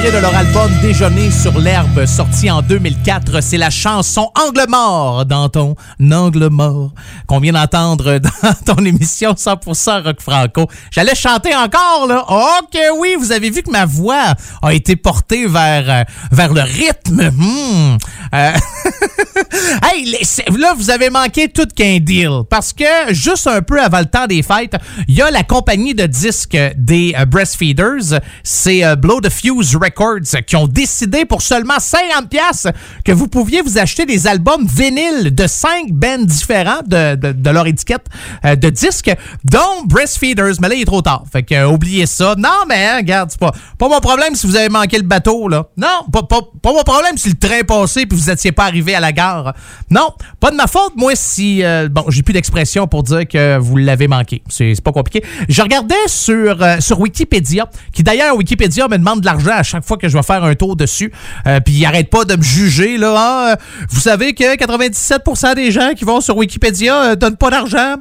[0.00, 3.42] de leur album Déjeuner sur l'herbe, sorti en 2004.
[3.42, 6.92] C'est la chanson Angle mort dans ton Angle mort
[7.26, 10.68] qu'on vient d'entendre dans ton émission 100% Rock Franco.
[10.90, 12.24] J'allais chanter encore, là.
[12.28, 16.60] Ok, oui, vous avez vu que ma voix a été portée vers, euh, vers le
[16.60, 17.30] rythme.
[17.30, 17.96] Hmm.
[18.34, 18.52] Euh,
[19.82, 20.14] hey,
[20.58, 22.42] là, vous avez manqué tout qu'un deal.
[22.50, 24.76] Parce que, juste un peu avant le temps des fêtes,
[25.08, 30.42] il y a la compagnie de disques des euh, Breastfeeders, c'est Blow the Fuse Records,
[30.46, 32.68] qui ont décidé pour seulement 50$ piastres
[33.04, 37.66] que vous pouviez vous acheter des albums vinyles de cinq bands différents de, de- leur
[37.66, 38.06] étiquette
[38.44, 39.14] euh, de disques,
[39.44, 40.54] dont Breastfeeders.
[40.60, 41.24] Mais là, il est trop tard.
[41.32, 42.34] Fait que, euh, oubliez ça.
[42.36, 45.48] Non, mais, hein, regarde, c'est pas, pas mon problème si vous avez manqué le bateau,
[45.48, 45.66] là.
[45.76, 48.64] Non, pas, pas, pas mon problème si le train est passé puis vous étiez pas
[48.64, 49.54] arrivé à la gare.
[49.90, 50.10] Non,
[50.40, 51.62] pas de ma faute, moi, si...
[51.62, 54.42] euh, bon, j'ai plus d'expression pour dire que vous l'avez manqué.
[54.48, 55.24] C'est pas compliqué.
[55.48, 59.96] Je regardais sur, sur Wikipédia, qui d'ailleurs, Wikipédia me demande de l'argent à chaque fois
[59.96, 61.12] que je vais faire un tour dessus.
[61.46, 63.52] Euh, puis il arrête pas de me juger, là.
[63.52, 63.56] Euh,
[63.90, 67.96] vous savez que 97% des gens qui vont sur Wikipédia euh, donnent pas d'argent.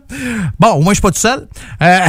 [0.59, 1.47] Bon, au moins, je suis pas tout seul.
[1.81, 1.99] Euh,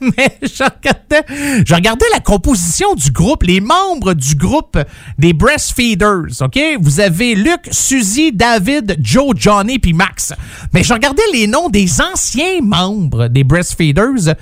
[0.00, 4.78] mais je regardais la composition du groupe, les membres du groupe
[5.18, 6.58] des Breastfeeders, OK?
[6.80, 10.32] Vous avez Luc, Suzy, David, Joe, Johnny puis Max.
[10.72, 14.34] Mais je regardais les noms des anciens membres des Breastfeeders.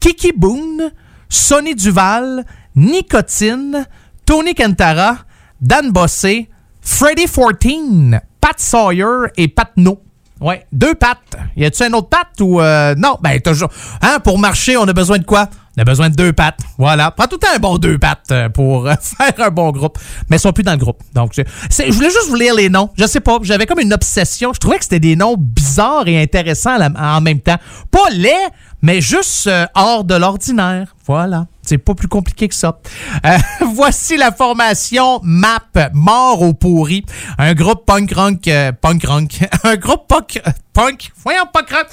[0.00, 0.90] Kiki Boone,
[1.28, 2.44] Sonny Duval,
[2.76, 3.86] Nicotine,
[4.24, 5.18] Tony Cantara,
[5.60, 6.48] Dan Bossé,
[6.80, 10.00] Freddy 14, Pat Sawyer et Pat No.
[10.40, 11.36] Ouais, deux pattes.
[11.56, 13.18] Y a-tu un autre patte ou euh, non?
[13.20, 13.68] Ben toujours.
[14.00, 15.50] Hein, pour marcher, on a besoin de quoi?
[15.76, 16.60] On a besoin de deux pattes.
[16.78, 17.12] Voilà.
[17.12, 19.98] Prends tout le temps un bon deux pattes euh, pour euh, faire un bon groupe.
[20.28, 21.00] Mais ils sont plus dans le groupe.
[21.14, 22.90] Donc, je, je voulais juste vous lire les noms.
[22.98, 23.38] Je sais pas.
[23.42, 24.52] J'avais comme une obsession.
[24.52, 27.58] Je trouvais que c'était des noms bizarres et intéressants en même temps.
[27.90, 28.48] Pas laids,
[28.82, 30.96] mais juste euh, hors de l'ordinaire.
[31.06, 31.46] Voilà.
[31.62, 32.80] C'est pas plus compliqué que ça.
[33.74, 37.04] Voici la formation MAP, Mort au pourri.
[37.38, 40.42] Un groupe punk rock, punk rock, un groupe punk,
[40.72, 41.86] punk, voyons punk rock.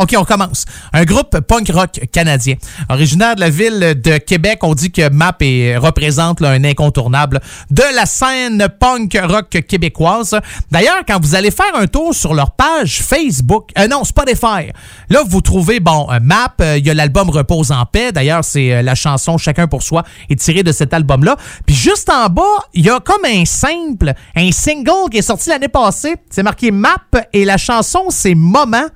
[0.00, 0.64] OK, on commence.
[0.94, 2.54] Un groupe punk rock canadien.
[2.88, 5.42] Originaire de la ville de Québec, on dit que MAP
[5.78, 7.38] représente un incontournable
[7.70, 10.40] de la scène punk rock québécoise.
[10.70, 14.72] D'ailleurs, quand vous allez faire un tour sur leur page Facebook, euh, non, Spotify,
[15.10, 18.10] là, vous trouvez, bon, euh, MAP, euh, il y a l'album Repose en paix.
[18.10, 21.36] D'ailleurs, c'est euh, la chanson Chacun pour soi est tirée de cet album-là.
[21.66, 25.50] Puis juste en bas, il y a comme un simple, un single qui est sorti
[25.50, 26.16] l'année passée.
[26.30, 28.86] C'est marqué MAP et la chanson, c'est Moment.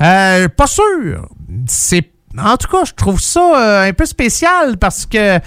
[0.00, 1.28] Euh, pas sûr.
[1.66, 5.38] C'est en tout cas, je trouve ça euh, un peu spécial parce que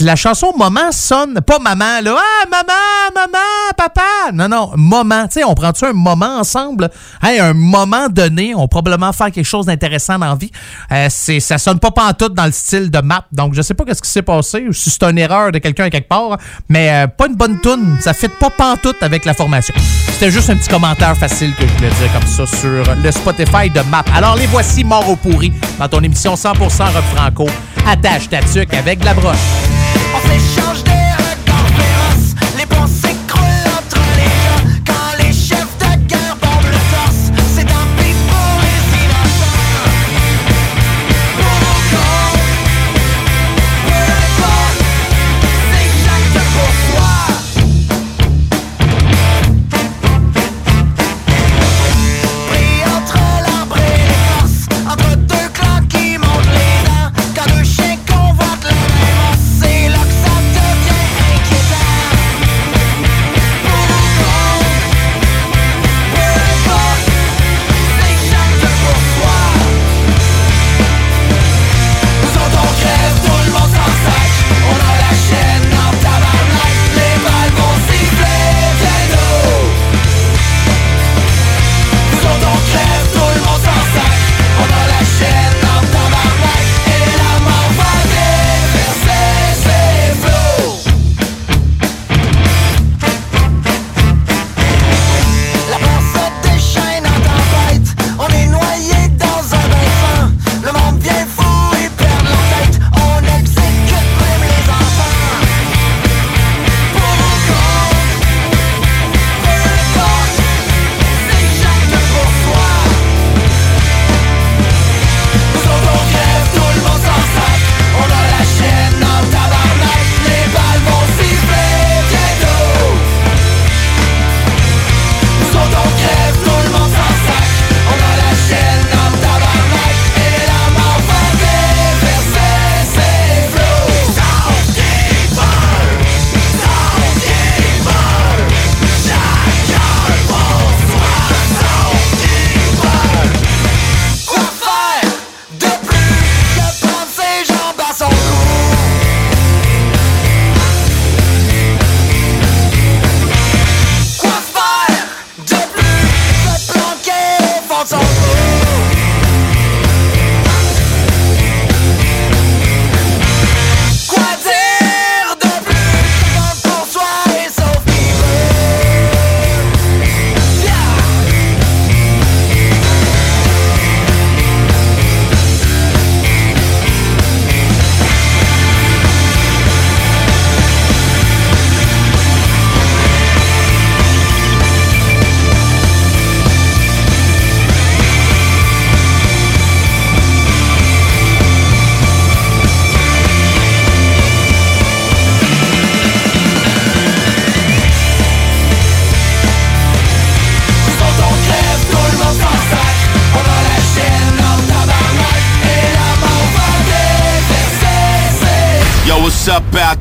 [0.00, 2.16] la chanson Moment sonne pas maman là.
[2.16, 4.32] Ah maman, maman, papa.
[4.32, 5.26] Non non, moment.
[5.26, 6.90] Tu sais, on prend-tu un moment ensemble?
[7.22, 10.50] Un moment donné, on va probablement faire quelque chose d'intéressant dans la vie.
[10.92, 13.24] Euh, c'est ça sonne pas pantoute dans le style de map.
[13.32, 15.90] Donc je sais pas qu'est-ce qui s'est passé ou si c'est une erreur de quelqu'un
[15.90, 16.38] quelque part,
[16.68, 17.98] mais euh, pas une bonne tune.
[18.00, 19.74] Ça fait pas pantoute avec la formation.
[20.12, 23.68] C'était juste un petit commentaire facile que je voulais dire comme ça sur le Spotify
[23.68, 24.04] de Map.
[24.14, 27.46] Alors les voici morts au pourri dans ton émission 100% rock franco.
[27.86, 29.65] Attache ta tuque avec de la broche.
[30.14, 33.65] On s'échange des regards féroces, les pensées croulent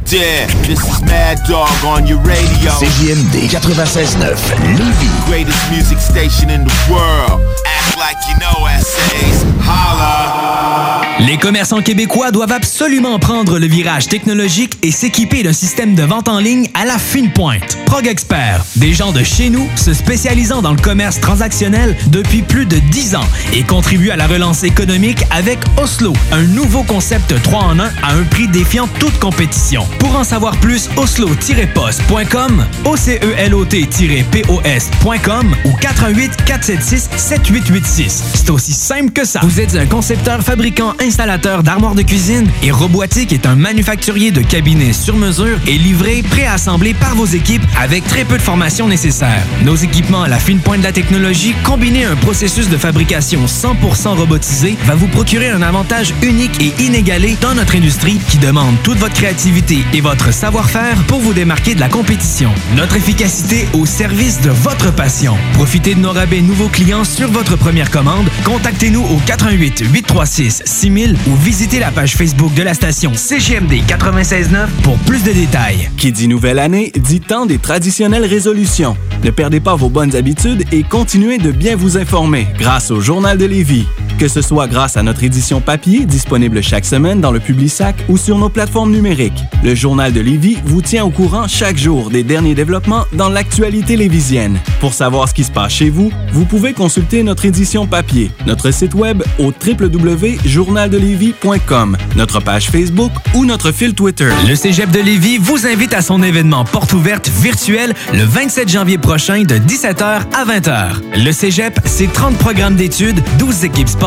[0.05, 0.47] there?
[0.67, 2.71] This is Mad Dog on your radio.
[2.71, 4.35] CJMD 96.9
[4.77, 5.25] Lévis.
[5.27, 7.41] Greatest music station in the world.
[7.65, 9.45] Act like you know essays.
[9.61, 11.01] Holla.
[11.19, 16.27] Les commerçants québécois doivent absolument prendre le virage technologique et s'équiper d'un système de vente
[16.27, 17.77] en ligne à la fine pointe.
[17.85, 22.65] Prog Expert, des gens de chez nous se spécialisant dans le commerce transactionnel depuis plus
[22.65, 23.23] de 10 ans
[23.53, 28.13] et contribuent à la relance économique avec Oslo, un nouveau concept 3 en 1 à
[28.13, 29.87] un prix défiant toute compétition.
[29.99, 38.23] Pour en savoir plus, oslo-post.com, OCELOT-POS.com ou 418 476 7886.
[38.33, 39.39] C'est aussi simple que ça.
[39.43, 44.41] Vous êtes un concepteur, fabricant, installateur d'armoires de cuisine et Robotique est un manufacturier de
[44.41, 46.21] cabinets sur mesure et livré,
[46.65, 49.43] préassemblé par vos équipes avec très peu de formation nécessaire.
[49.63, 53.45] Nos équipements à la fine pointe de la technologie, combinés à un processus de fabrication
[53.45, 58.75] 100% robotisé, va vous procurer un avantage unique et inégalé dans notre industrie qui demande
[58.83, 62.51] toute votre créativité et votre savoir-faire pour vous démarquer de la compétition.
[62.75, 65.37] Notre efficacité au service de votre passion.
[65.53, 68.27] Profitez de nos rabais nouveaux clients sur votre première commande.
[68.43, 74.71] Contactez-nous au 88 836 6000 ou visitez la page Facebook de la station CGMD 969
[74.81, 75.91] pour plus de détails.
[75.97, 78.97] Qui dit nouvelle année, dit temps des traditionnelles résolutions.
[79.23, 83.37] Ne perdez pas vos bonnes habitudes et continuez de bien vous informer grâce au Journal
[83.37, 83.87] de Lévis.
[84.17, 88.15] Que ce soit grâce à notre édition papier disponible chaque semaine dans le Publisac ou
[88.17, 89.43] sur nos plateformes numériques.
[89.61, 93.97] Le Journal de Lévis vous tient au courant chaque jour des derniers développements dans l'actualité
[93.97, 94.57] lévisienne.
[94.79, 98.71] Pour savoir ce qui se passe chez vous, vous pouvez consulter notre édition papier, notre
[98.71, 104.29] site web au www.journaldelévis.com, notre page Facebook ou notre fil Twitter.
[104.47, 108.97] Le Cégep de Lévis vous invite à son événement porte ouverte virtuel le 27 janvier
[108.97, 111.01] prochain de 17h à 20h.
[111.17, 114.04] Le Cégep, c'est 30 programmes d'études, 12 équipes sportives,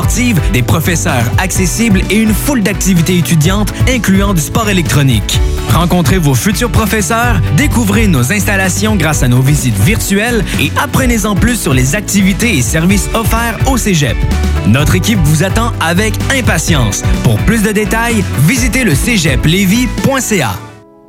[0.52, 5.40] des professeurs accessibles et une foule d'activités étudiantes incluant du sport électronique.
[5.72, 11.60] Rencontrez vos futurs professeurs, découvrez nos installations grâce à nos visites virtuelles et apprenez-en plus
[11.60, 14.16] sur les activités et services offerts au Cégep.
[14.68, 17.02] Notre équipe vous attend avec impatience.
[17.24, 20.67] Pour plus de détails, visitez le cégeplevy.ca.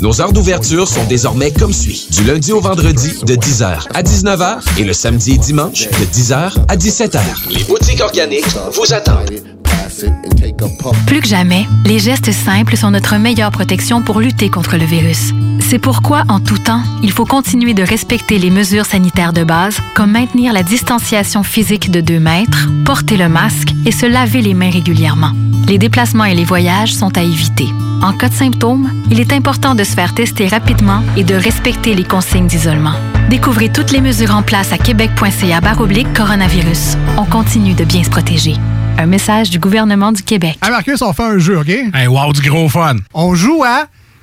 [0.00, 2.08] Nos heures d'ouverture sont désormais comme suit.
[2.10, 6.52] Du lundi au vendredi de 10h à 19h et le samedi et dimanche de 10h
[6.68, 7.20] à 17h.
[7.50, 9.30] Les boutiques organiques vous attendent.
[11.06, 15.32] Plus que jamais, les gestes simples sont notre meilleure protection pour lutter contre le virus.
[15.60, 19.78] C'est pourquoi, en tout temps, il faut continuer de respecter les mesures sanitaires de base,
[19.94, 24.54] comme maintenir la distanciation physique de 2 mètres, porter le masque et se laver les
[24.54, 25.32] mains régulièrement.
[25.68, 27.66] Les déplacements et les voyages sont à éviter.
[28.00, 31.94] En cas de symptômes, il est important de se faire tester rapidement et de respecter
[31.94, 32.94] les consignes d'isolement.
[33.28, 36.96] Découvrez toutes les mesures en place à québec.ca baroblique coronavirus.
[37.18, 38.54] On continue de bien se protéger.
[38.96, 40.58] Un message du gouvernement du Québec.
[40.62, 41.68] Hey Marcus, on fait un jeu, OK?
[41.68, 42.96] Hey, wow, du gros fun.
[43.12, 43.88] On joue à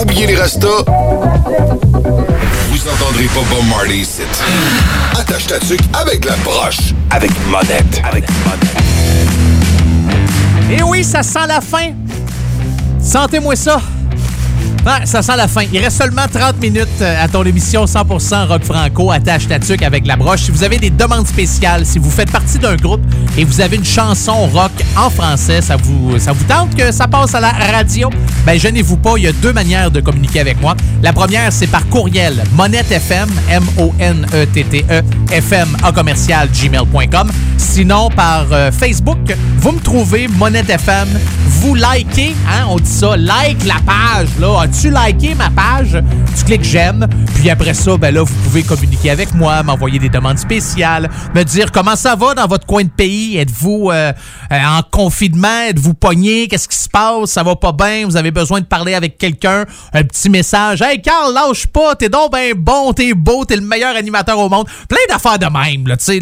[0.00, 0.84] Oubliez les restos.
[2.70, 4.22] Vous entendrez pas Bob Marley ici.
[5.18, 6.94] Attache ta tuque avec la broche.
[7.10, 8.02] Avec monette.
[8.04, 8.24] Avec
[10.70, 11.92] Et oui, ça sent la fin.
[13.02, 13.80] Sentez-moi ça.
[14.86, 15.62] Ah, ça sent la fin.
[15.72, 19.10] Il reste seulement 30 minutes euh, à ton émission 100% rock franco.
[19.10, 20.40] Attache ta tuque avec la broche.
[20.40, 23.02] Si vous avez des demandes spéciales, si vous faites partie d'un groupe
[23.36, 27.06] et vous avez une chanson rock en français, ça vous, ça vous tente que ça
[27.06, 28.08] passe à la radio?
[28.46, 29.14] Ben, gênez-vous pas.
[29.18, 30.74] Il y a deux manières de communiquer avec moi.
[31.02, 32.42] La première, c'est par courriel.
[32.54, 37.30] Monette FM, M-O-N-E-T-T-E, FM en commercial gmail.com.
[37.58, 39.18] Sinon, par euh, Facebook,
[39.58, 41.08] vous me trouvez Monette FM.
[41.46, 44.28] Vous likez, hein, on dit ça, like la page.
[44.40, 46.02] Là, as-tu liké ma page?
[46.36, 47.06] Tu cliques j'aime.
[47.34, 51.42] Puis après ça, ben là, vous pouvez communiquer avec moi, m'envoyer des demandes spéciales, me
[51.42, 53.36] dire comment ça va dans votre coin de pays?
[53.36, 54.12] Êtes-vous euh,
[54.52, 55.62] euh, en confinement?
[55.68, 56.46] Êtes-vous pogné?
[56.48, 57.30] Qu'est-ce qui se passe?
[57.30, 58.04] Ça va pas bien?
[58.06, 59.64] Vous avez besoin de parler avec quelqu'un?
[59.92, 60.82] Un petit message?
[60.82, 61.96] Hey, Carl, lâche pas.
[61.96, 64.66] T'es donc ben bon, t'es beau, t'es le meilleur animateur au monde.
[64.88, 66.20] Plein d'affaires de même, là, tu sais.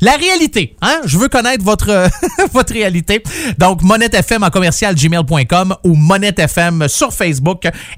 [0.00, 1.00] La, réalité, hein?
[1.04, 2.08] Je veux connaître votre,
[2.52, 3.22] votre réalité.
[3.58, 7.41] Donc, Monette FM en commercial gmail.com ou Monette FM sur Facebook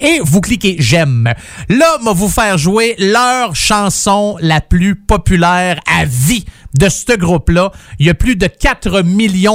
[0.01, 1.33] et vous cliquez j'aime.
[1.69, 6.45] Là, va vous faire jouer leur chanson la plus populaire à vie
[6.79, 7.71] de ce groupe-là.
[7.99, 9.03] Il y a plus de 4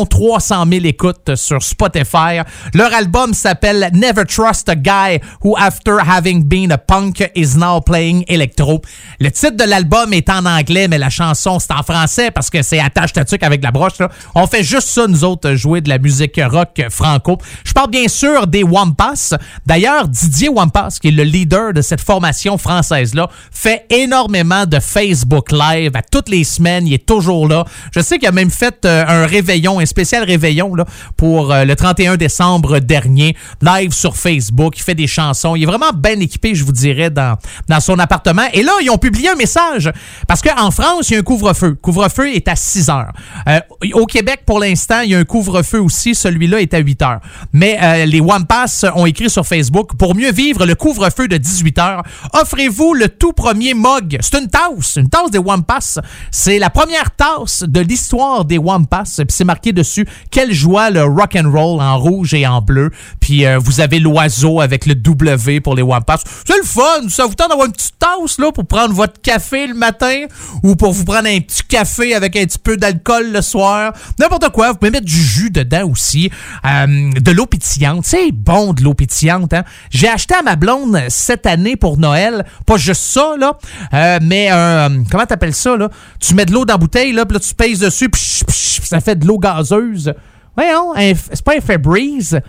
[0.09, 2.39] 300 000 écoutes sur Spotify.
[2.73, 7.81] Leur album s'appelle Never Trust a Guy Who After Having Been a Punk Is Now
[7.81, 8.81] Playing Electro.
[9.19, 12.61] Le titre de l'album est en anglais, mais la chanson c'est en français parce que
[12.61, 13.93] c'est attache ta tuque avec la broche.
[14.35, 17.37] On fait juste ça, nous autres, jouer de la musique rock franco.
[17.65, 19.35] Je parle bien sûr des Wampas.
[19.65, 25.51] D'ailleurs, Didier Wampas, qui est le leader de cette formation française-là, fait énormément de Facebook
[25.51, 26.87] Live à toutes les semaines.
[26.87, 27.65] Il est toujours là.
[27.91, 30.85] Je sais qu'il a même fait euh, un réveillon, un spécial réveillon là,
[31.17, 34.77] pour euh, le 31 décembre dernier, live sur Facebook.
[34.77, 35.55] Il fait des chansons.
[35.55, 37.35] Il est vraiment bien équipé, je vous dirais, dans,
[37.67, 38.43] dans son appartement.
[38.53, 39.91] Et là, ils ont publié un message
[40.27, 41.79] parce qu'en France, il y a un couvre-feu.
[41.81, 43.11] Couvre-feu est à 6 heures.
[43.47, 43.59] Euh,
[43.93, 46.13] au Québec, pour l'instant, il y a un couvre-feu aussi.
[46.13, 47.19] Celui-là est à 8 heures.
[47.53, 52.03] Mais les Wampas ont écrit sur Facebook pour mieux vivre le couvre-feu de 18 heures.
[52.33, 54.19] Offrez-vous le tout premier mug.
[54.21, 55.99] C'est une tasse, une tasse des Wampas.
[56.29, 59.03] C'est la première tasse de l'histoire des Wampas.
[59.17, 62.91] Puis c'est marqué dessus quelle joie le rock and roll en rouge et en bleu.
[63.19, 66.19] Puis euh, vous avez l'oiseau avec le W pour les Wampas.
[66.45, 67.09] C'est le fun.
[67.09, 70.25] Ça vous tente d'avoir une petite tasse là pour prendre votre café le matin
[70.63, 73.93] ou pour vous prendre un petit café avec un petit peu d'alcool le soir.
[74.19, 74.71] N'importe quoi.
[74.71, 76.29] Vous pouvez mettre du jus dedans aussi.
[76.65, 78.05] Euh, de l'eau pétillante.
[78.05, 79.53] C'est bon de l'eau pétillante.
[79.53, 79.63] Hein?
[79.89, 82.45] J'ai acheté à ma blonde cette année pour Noël.
[82.65, 83.57] Pas juste ça, là.
[83.93, 84.49] euh, mais
[85.09, 85.89] comment t'appelles ça, là?
[86.19, 90.13] Tu mets de l'eau dans là, tu pèses dessus, ça fait de l'eau gazeuse.
[90.55, 92.39] Voyons, c'est pas un Febreze.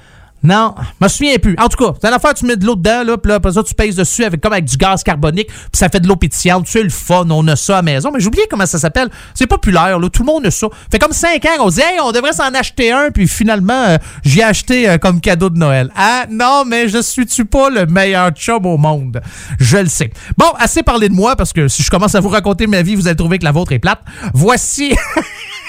[0.43, 1.55] Non, je me souviens plus.
[1.59, 3.53] En tout cas, c'est une affaire, tu mets de l'eau dedans, là, puis là, après
[3.53, 6.17] ça, tu pèses dessus avec, comme avec du gaz carbonique, puis ça fait de l'eau
[6.17, 6.67] pétillante.
[6.67, 8.11] C'est le fun, on a ça à la maison.
[8.11, 9.11] Mais oublié comment ça s'appelle.
[9.35, 10.69] C'est populaire, là, tout le monde a ça.
[10.91, 13.85] Fait comme 5 ans, on se dit, hey, on devrait s'en acheter un, puis finalement,
[13.85, 15.91] euh, j'ai acheté euh, comme cadeau de Noël.
[15.95, 19.21] Ah, non, mais je suis-tu pas le meilleur chum au monde?
[19.59, 20.11] Je le sais.
[20.39, 22.95] Bon, assez parlé de moi, parce que si je commence à vous raconter ma vie,
[22.95, 24.01] vous allez trouver que la vôtre est plate.
[24.33, 24.95] Voici...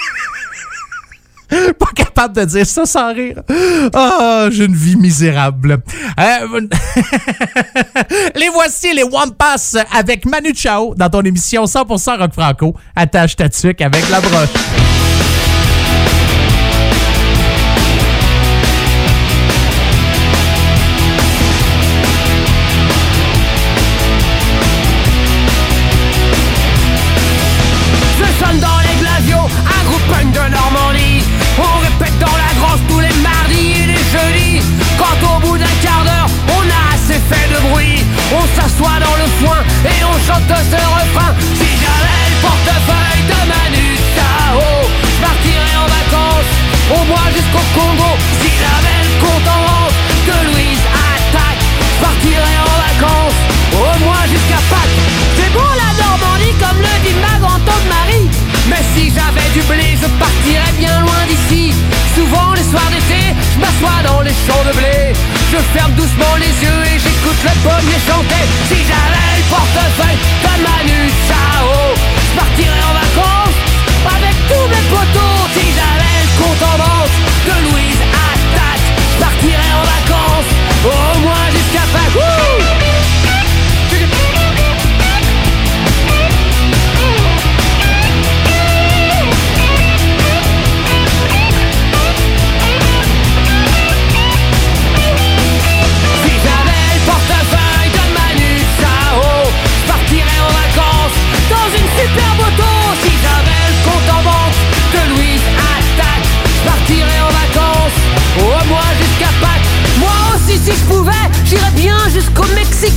[1.78, 3.42] pas capable de dire ça sans rire.
[3.94, 5.78] Ah, j'ai une vie misérable.
[6.18, 6.60] Euh,
[8.34, 12.74] les voici, les Wampas, avec Manu Chao dans ton émission 100% Rock Franco.
[12.96, 14.81] Attache ta tuque avec la broche.
[64.74, 68.44] Je ferme doucement les yeux et j'écoute le pommier chanter.
[68.68, 70.11] Si j'avais le portefeuille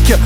[0.07, 0.19] Mexique,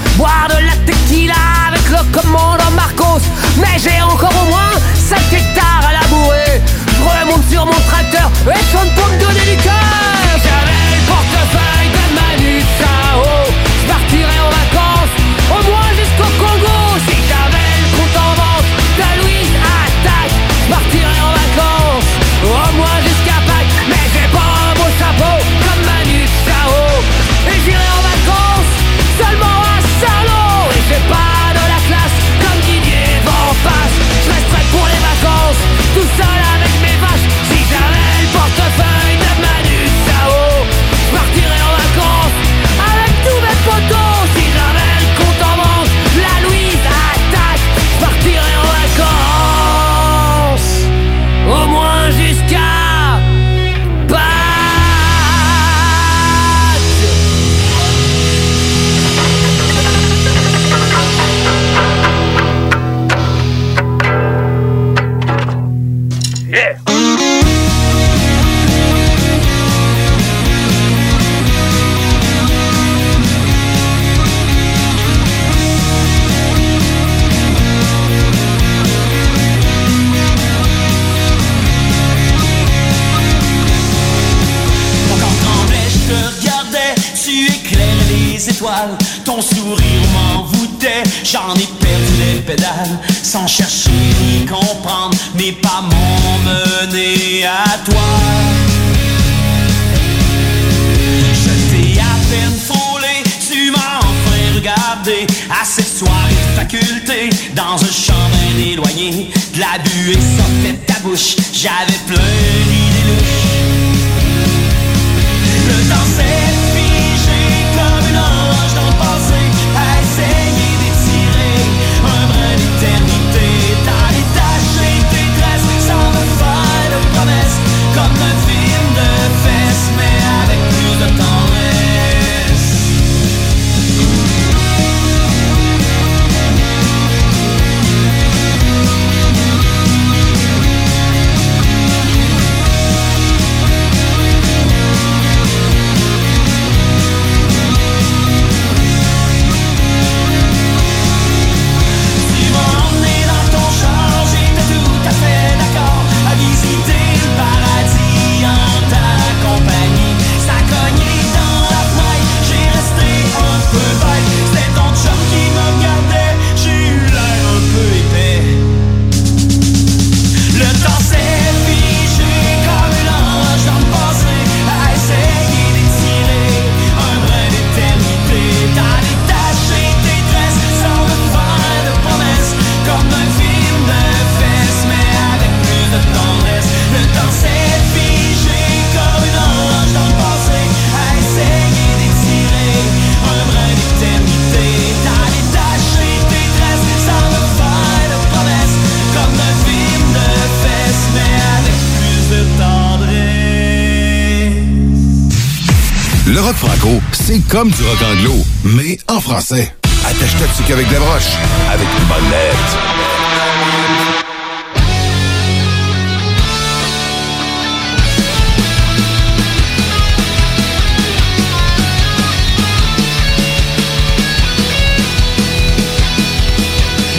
[207.32, 208.34] c'est comme du rock anglo,
[208.64, 209.72] mais en français.
[210.04, 211.30] Attache-toi qu'avec la broche,
[211.72, 212.78] avec une bonne lettre.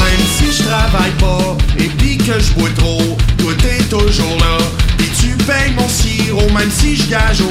[0.00, 4.58] Même si je travaille pas et puis que je bois trop, toi t'es toujours là.
[4.98, 7.49] Puis tu payes mon sirop, même si je gage au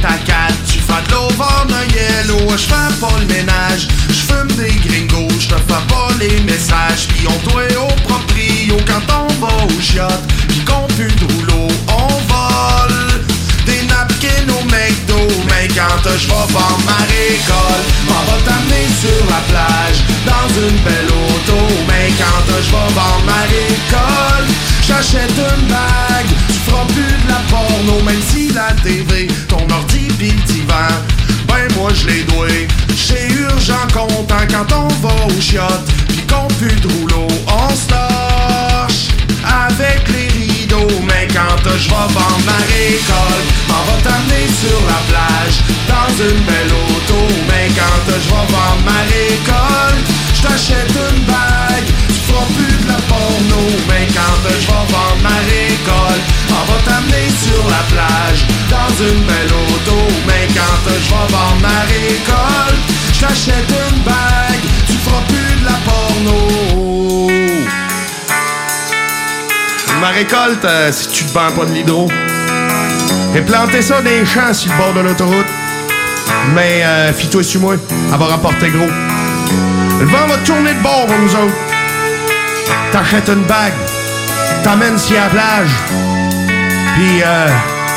[0.00, 4.48] ta 4, tu fais de l'eau un yellow, je fais pas le ménage, je fume
[4.56, 9.46] des gringos, je te fais pas les messages, puis on doit au proprio quand on
[9.46, 13.24] va au shot, puis qu'on pue de rouleau, on vole
[13.66, 15.34] des napkins au McDo.
[15.46, 20.76] Mais quand je vais vendre ma récolte M'en va t'amener sur la plage Dans une
[20.80, 24.52] belle auto Mais quand je vais vendre ma récolte
[24.86, 26.34] J'achète une bague.
[26.48, 30.90] Tu feras plus de la porno Même si la TV Ton ordi pis le divan
[31.46, 32.48] Ben moi je les dois
[32.94, 37.88] Chez urgent content quand on va au chiottes Pis qu'on pue de rouleau On se
[37.88, 39.08] torche
[39.42, 41.00] avec les rideaux.
[41.06, 46.40] Mais quand je vais vendre ma récolte M'en va t'amener sur la plage Dans une
[46.44, 52.46] belle auto Mais quand je vais vendre ma récolte Je t'achète une bague Tu feras
[52.56, 57.62] plus de la porno Mais quand je vais vendre ma récolte M'en va t'amener sur
[57.68, 62.80] la plage Dans une belle auto Mais quand je vais vendre ma récolte
[63.12, 66.38] Je t'achète une bague Tu feras plus de la porno
[70.00, 72.08] Ma récolte, euh, si tu te vends pas de l'hydro.
[73.36, 75.59] Et planter ça des champs sur le bord de l'autoroute.
[76.54, 77.74] Mais euh, fie-toi sur moi,
[78.12, 78.86] elle va rapporter gros.
[80.00, 81.54] Le vent va tourner de bord pour nous autres.
[82.92, 83.74] T'achètes une bague,
[84.62, 85.70] t'amènes sur la plage.
[86.96, 87.46] Puis euh,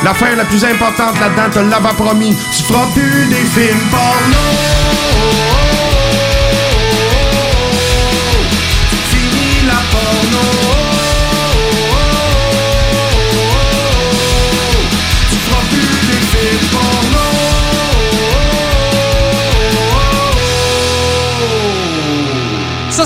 [0.03, 5.52] l'affaire la plus importante là-dedans, te l'avais promis, tu feras plus des films porno.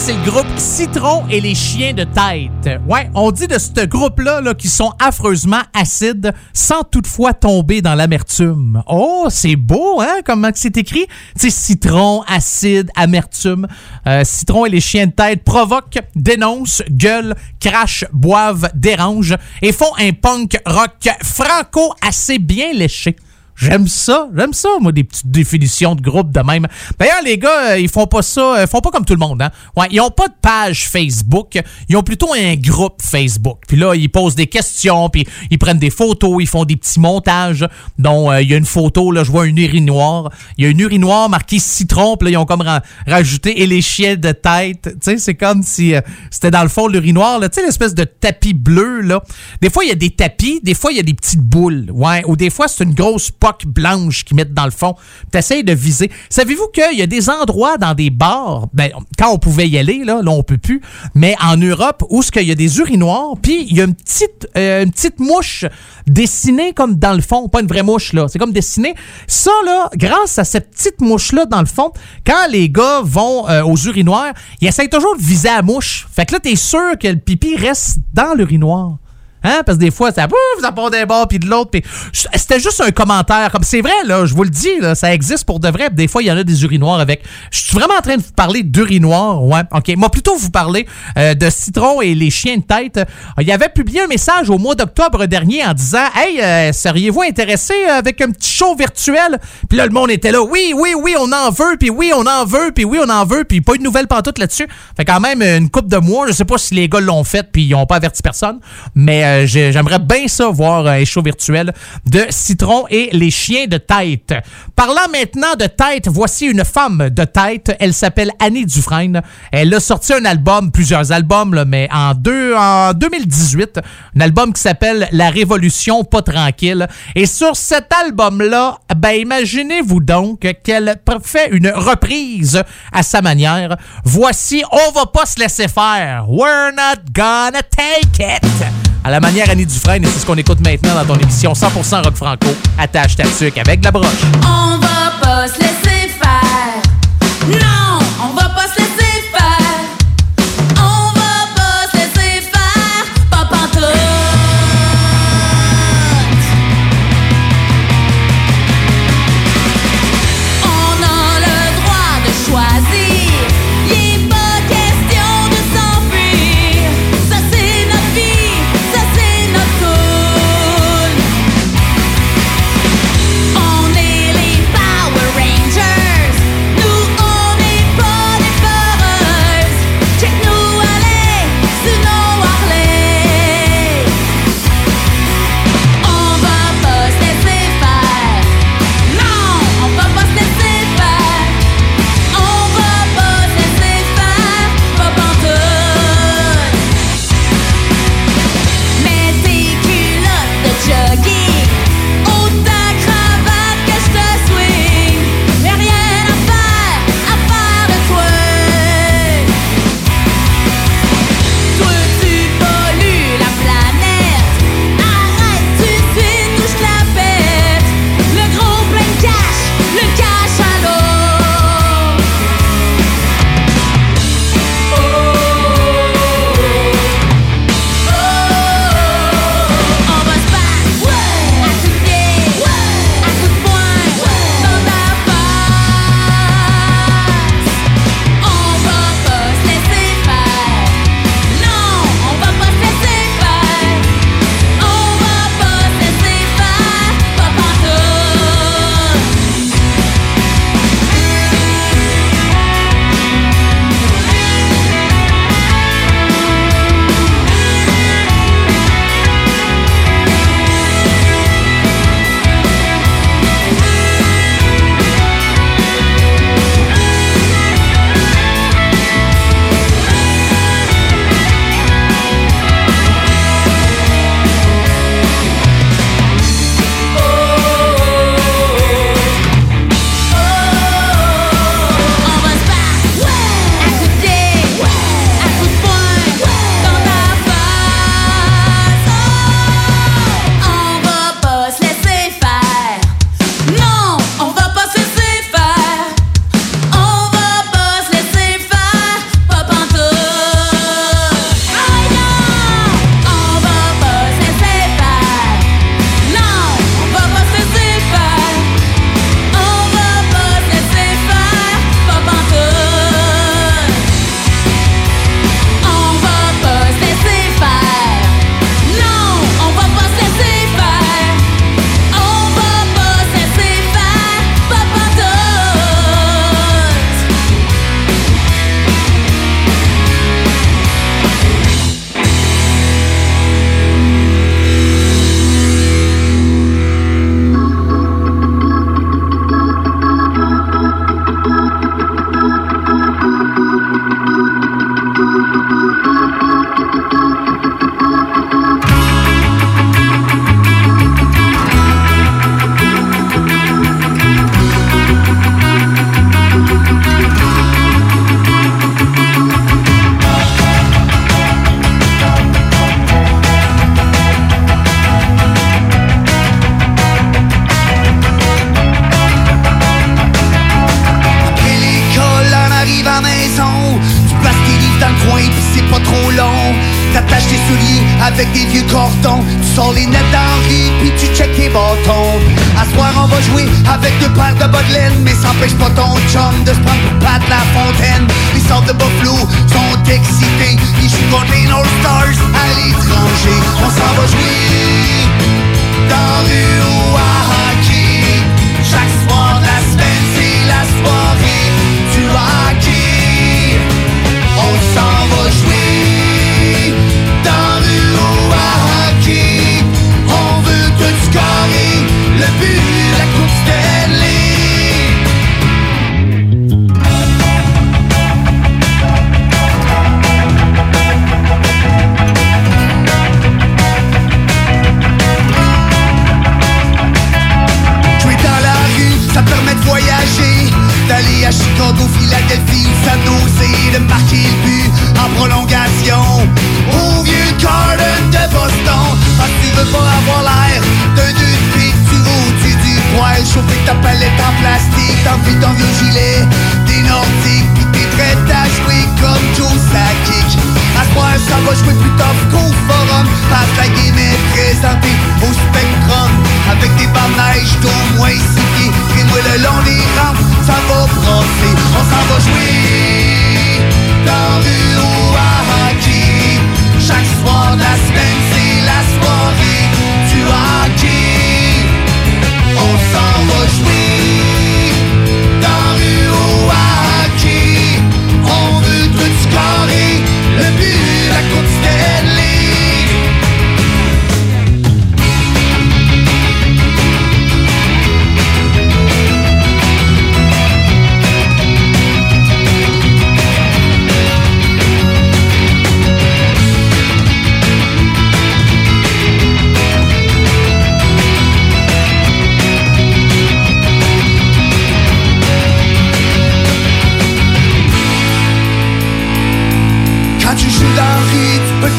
[0.08, 2.80] C'est le groupe Citron et les chiens de tête.
[2.88, 7.94] Ouais, on dit de ce groupe-là là, qu'ils sont affreusement acides sans toutefois tomber dans
[7.94, 8.82] l'amertume.
[8.88, 11.08] Oh, c'est beau, hein, comment c'est écrit?
[11.38, 13.68] Tu sais, citron, acide, amertume.
[14.08, 19.94] Euh, Citron et les chiens de tête provoquent, dénoncent, gueulent, crachent, boivent, dérangent et font
[20.00, 23.18] un punk rock franco assez bien léché.
[23.58, 24.30] J'aime ça.
[24.36, 26.68] J'aime ça, moi, des petites définitions de groupe de même.
[27.00, 29.20] D'ailleurs, les gars, euh, ils font pas ça, euh, ils font pas comme tout le
[29.20, 29.50] monde, hein.
[29.76, 31.60] Ouais, ils ont pas de page Facebook.
[31.90, 33.60] Ils ont plutôt un groupe Facebook.
[33.68, 37.00] Puis là, ils posent des questions, puis ils prennent des photos, ils font des petits
[37.00, 37.68] montages.
[37.98, 40.30] dont euh, il y a une photo, là, je vois une urinoir.
[40.58, 43.66] Il y a une urinoir marquée citron, puis là, ils ont comme ra- rajouté et
[43.68, 44.84] les chiens de tête.
[44.84, 47.50] Tu sais, c'est comme si euh, c'était dans le fond l'urinoir, là.
[47.50, 49.24] Tu sais, l'espèce de tapis bleu, là.
[49.62, 51.88] Des fois, il y a des tapis, des fois, il y a des petites boules.
[51.92, 54.96] Ouais, ou des fois, c'est une grosse poque blanche qu'ils mettent dans le fond.
[55.32, 56.12] Tu essayes de viser.
[56.30, 60.04] Savez-vous qu'il y a des endroits dans des bars, ben, quand on pouvait y aller,
[60.04, 60.82] là, là, on peut plus,
[61.16, 63.96] mais en Europe, où ce qu'il y a des urinoirs, puis il y a une
[63.96, 65.66] petite, euh, une mouche
[66.06, 68.28] dessinée comme dans le fond, pas une vraie mouche, là.
[68.28, 68.96] C'est comme dessiné.
[69.28, 71.92] Ça, là, grâce à cette petite mouche-là, dans le fond,
[72.26, 76.08] quand les gars vont euh, aux urinoirs, ils essayent toujours de viser la mouche.
[76.12, 78.98] Fait que là, t'es sûr que le pipi reste dans l'urinoir.
[79.44, 79.62] Hein?
[79.66, 81.72] Parce que des fois, ça, pouf, ça part d'un bord puis de l'autre.
[81.72, 83.52] puis C'était juste un commentaire.
[83.52, 85.90] Comme c'est vrai, là, je vous le dis, là, ça existe pour de vrai.
[85.92, 87.24] Des fois, il y en a des urinoirs avec.
[87.52, 89.44] Je suis vraiment en train de vous parler d'urinoir.
[89.44, 89.94] Ouais, OK.
[89.96, 90.88] Moi, plutôt vous parler
[91.18, 92.98] euh, de Citron et les chiens de tête.
[92.98, 97.22] Euh, Il avait publié un message au mois d'octobre dernier en disant Hey, euh, seriez-vous
[97.22, 99.40] intéressé avec un petit show virtuel?
[99.70, 100.42] Puis là, le monde était là.
[100.42, 103.26] Oui, oui, oui, on en veut, puis oui, on en veut, puis oui, on en
[103.26, 104.68] veut, puis pas une nouvelle pantoute là-dessus.
[104.96, 106.28] Fait quand même une coupe de mois.
[106.28, 108.60] Je sais pas si les gars l'ont fait, puis ils ont pas averti personne.
[108.96, 111.74] Mais j'ai- j'aimerais bien ça voir un show virtuel
[112.06, 114.34] de Citron et les chiens de tête.
[114.76, 117.76] Parlant maintenant de tête, voici une femme de tête.
[117.80, 119.22] Elle s'appelle Annie Dufresne.
[119.52, 123.80] Elle a sorti un album, plusieurs albums, mais en, deux, en 2018,
[124.16, 126.88] un album qui s'appelle La Révolution pas tranquille.
[127.16, 132.62] Et sur cet album-là, ben imaginez-vous donc qu'elle fait une reprise
[132.92, 133.76] à sa manière.
[134.04, 136.26] Voici On va pas se laisser faire.
[136.30, 138.87] We're not gonna take it.
[139.08, 142.04] À la manière Annie Dufresne, et c'est ce qu'on écoute maintenant dans ton émission 100%
[142.04, 142.48] rock franco.
[142.78, 144.06] Attache ta tuque avec la broche.
[144.44, 145.97] On va pas se laisser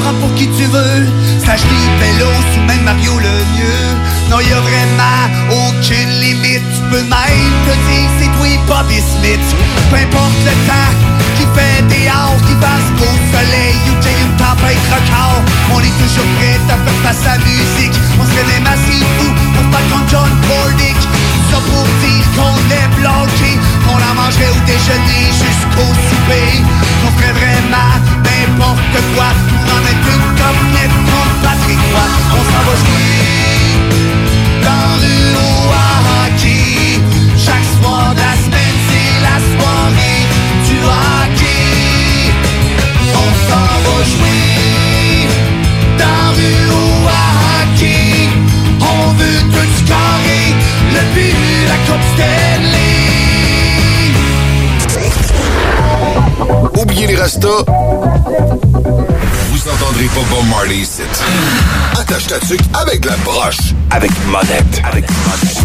[0.01, 1.07] prendre pour qui tu veux.
[1.41, 1.65] Stage
[2.01, 3.89] vélo, ou même Mario le mieux.
[4.31, 6.63] Non, y a vraiment aucune limite.
[6.75, 9.47] Tu peux même te dire c'est toi Bobby Smith.
[9.91, 10.93] Peu importe le temps
[11.37, 15.43] qui fait des heures, qui passe au soleil ou qu'il une tempête record.
[15.75, 17.97] On est toujours prêt à faire face à la musique.
[18.21, 21.08] On serait même assez fou pour pas contre John Bordick.
[21.51, 23.51] Ça pour dire qu'on est bloqué.
[23.91, 26.51] On la mangerait au déjeuner jusqu'au souper.
[27.07, 27.93] On ferait vraiment
[28.27, 29.29] n'importe quoi.
[29.49, 31.81] Pour en mettre une comme net contre Patrick
[32.37, 33.19] On s'en va jouer
[34.67, 35.17] dans le
[36.27, 37.01] hockey.
[37.37, 40.23] Chaque soir de la semaine c'est la soirée
[40.69, 42.33] du hockey.
[43.15, 45.29] On s'en va jouer
[45.99, 47.58] dans le hockey
[56.77, 57.65] Oubliez les restos.
[59.51, 61.03] Vous entendrez pas Bob Marley ici.
[61.99, 63.75] Attache ta tuque avec la broche.
[63.91, 64.81] Avec monette.
[64.85, 65.59] Avec monette.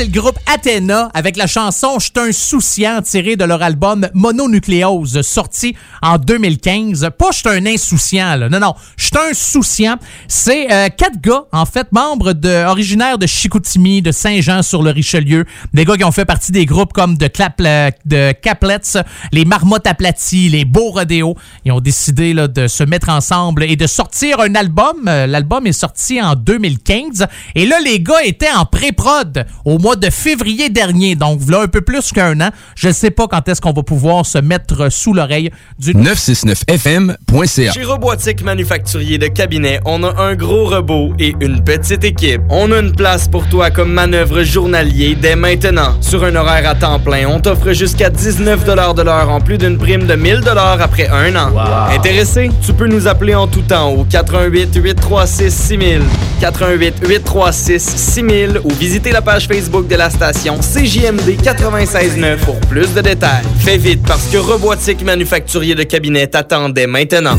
[0.00, 5.20] C'est le groupe Athena avec la chanson Je un souciant tirée de leur album Mononucléose
[5.20, 7.10] sorti en 2015.
[7.18, 8.48] Pas Je un insouciant, là.
[8.48, 8.74] Non, non.
[8.96, 9.96] Je un souciant.
[10.26, 15.44] C'est euh, quatre gars, en fait, membres de, originaires de Chicoutimi, de Saint-Jean-sur-le-Richelieu.
[15.74, 19.02] Des gars qui ont fait partie des groupes comme de, Clap, euh, de Caplets,
[19.32, 21.36] les Marmottes aplaties, les Beaux Rodéos.
[21.66, 25.08] Ils ont décidé là, de se mettre ensemble et de sortir un album.
[25.08, 27.26] Euh, L'album est sorti en 2015.
[27.54, 31.14] Et là, les gars étaient en pré-prod au mois de février dernier.
[31.14, 32.50] Donc, là, un peu plus qu'un an.
[32.74, 37.72] Je ne sais pas quand est-ce qu'on va pouvoir se mettre sous l'oreille du 969fm.ca.
[37.72, 42.42] Chez Robotique Manufacturier de Cabinet, on a un gros robot et une petite équipe.
[42.48, 45.96] On a une place pour toi comme manœuvre journalier dès maintenant.
[46.00, 49.78] Sur un horaire à temps plein, on t'offre jusqu'à 19 de l'heure en plus d'une
[49.78, 50.42] prime de 1000
[50.80, 51.50] après un an.
[51.90, 52.50] Intéressé?
[52.64, 56.02] Tu peux nous appeler en tout temps au 88 836 6000,
[56.40, 62.92] 88 836 6000 ou visiter la page Facebook de la station CJMD 969 pour plus
[62.94, 63.44] de détails.
[63.60, 67.36] Fais vite parce que Robotique Manufacturier de Cabinet t'attendait maintenant.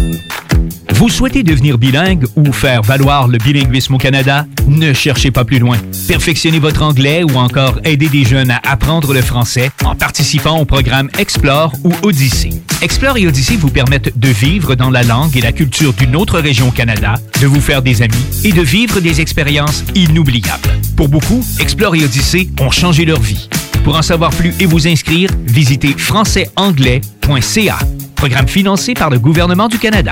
[0.93, 4.45] Vous souhaitez devenir bilingue ou faire valoir le bilinguisme au Canada?
[4.67, 5.77] Ne cherchez pas plus loin.
[6.07, 10.65] Perfectionnez votre anglais ou encore aider des jeunes à apprendre le français en participant au
[10.65, 12.61] programme Explore ou Odyssée.
[12.81, 16.39] Explore et Odyssée vous permettent de vivre dans la langue et la culture d'une autre
[16.39, 20.69] région au Canada, de vous faire des amis et de vivre des expériences inoubliables.
[20.95, 23.49] Pour beaucoup, Explore et Odyssée ont changé leur vie.
[23.83, 27.79] Pour en savoir plus et vous inscrire, visitez françaisanglais.ca.
[28.15, 30.11] Programme financé par le gouvernement du Canada.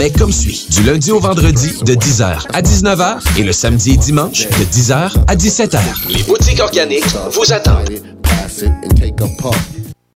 [0.09, 0.67] comme suit.
[0.71, 5.11] Du lundi au vendredi de 10h à 19h et le samedi et dimanche de 10h
[5.27, 5.79] à 17h.
[6.09, 8.01] Les boutiques organiques vous attendent.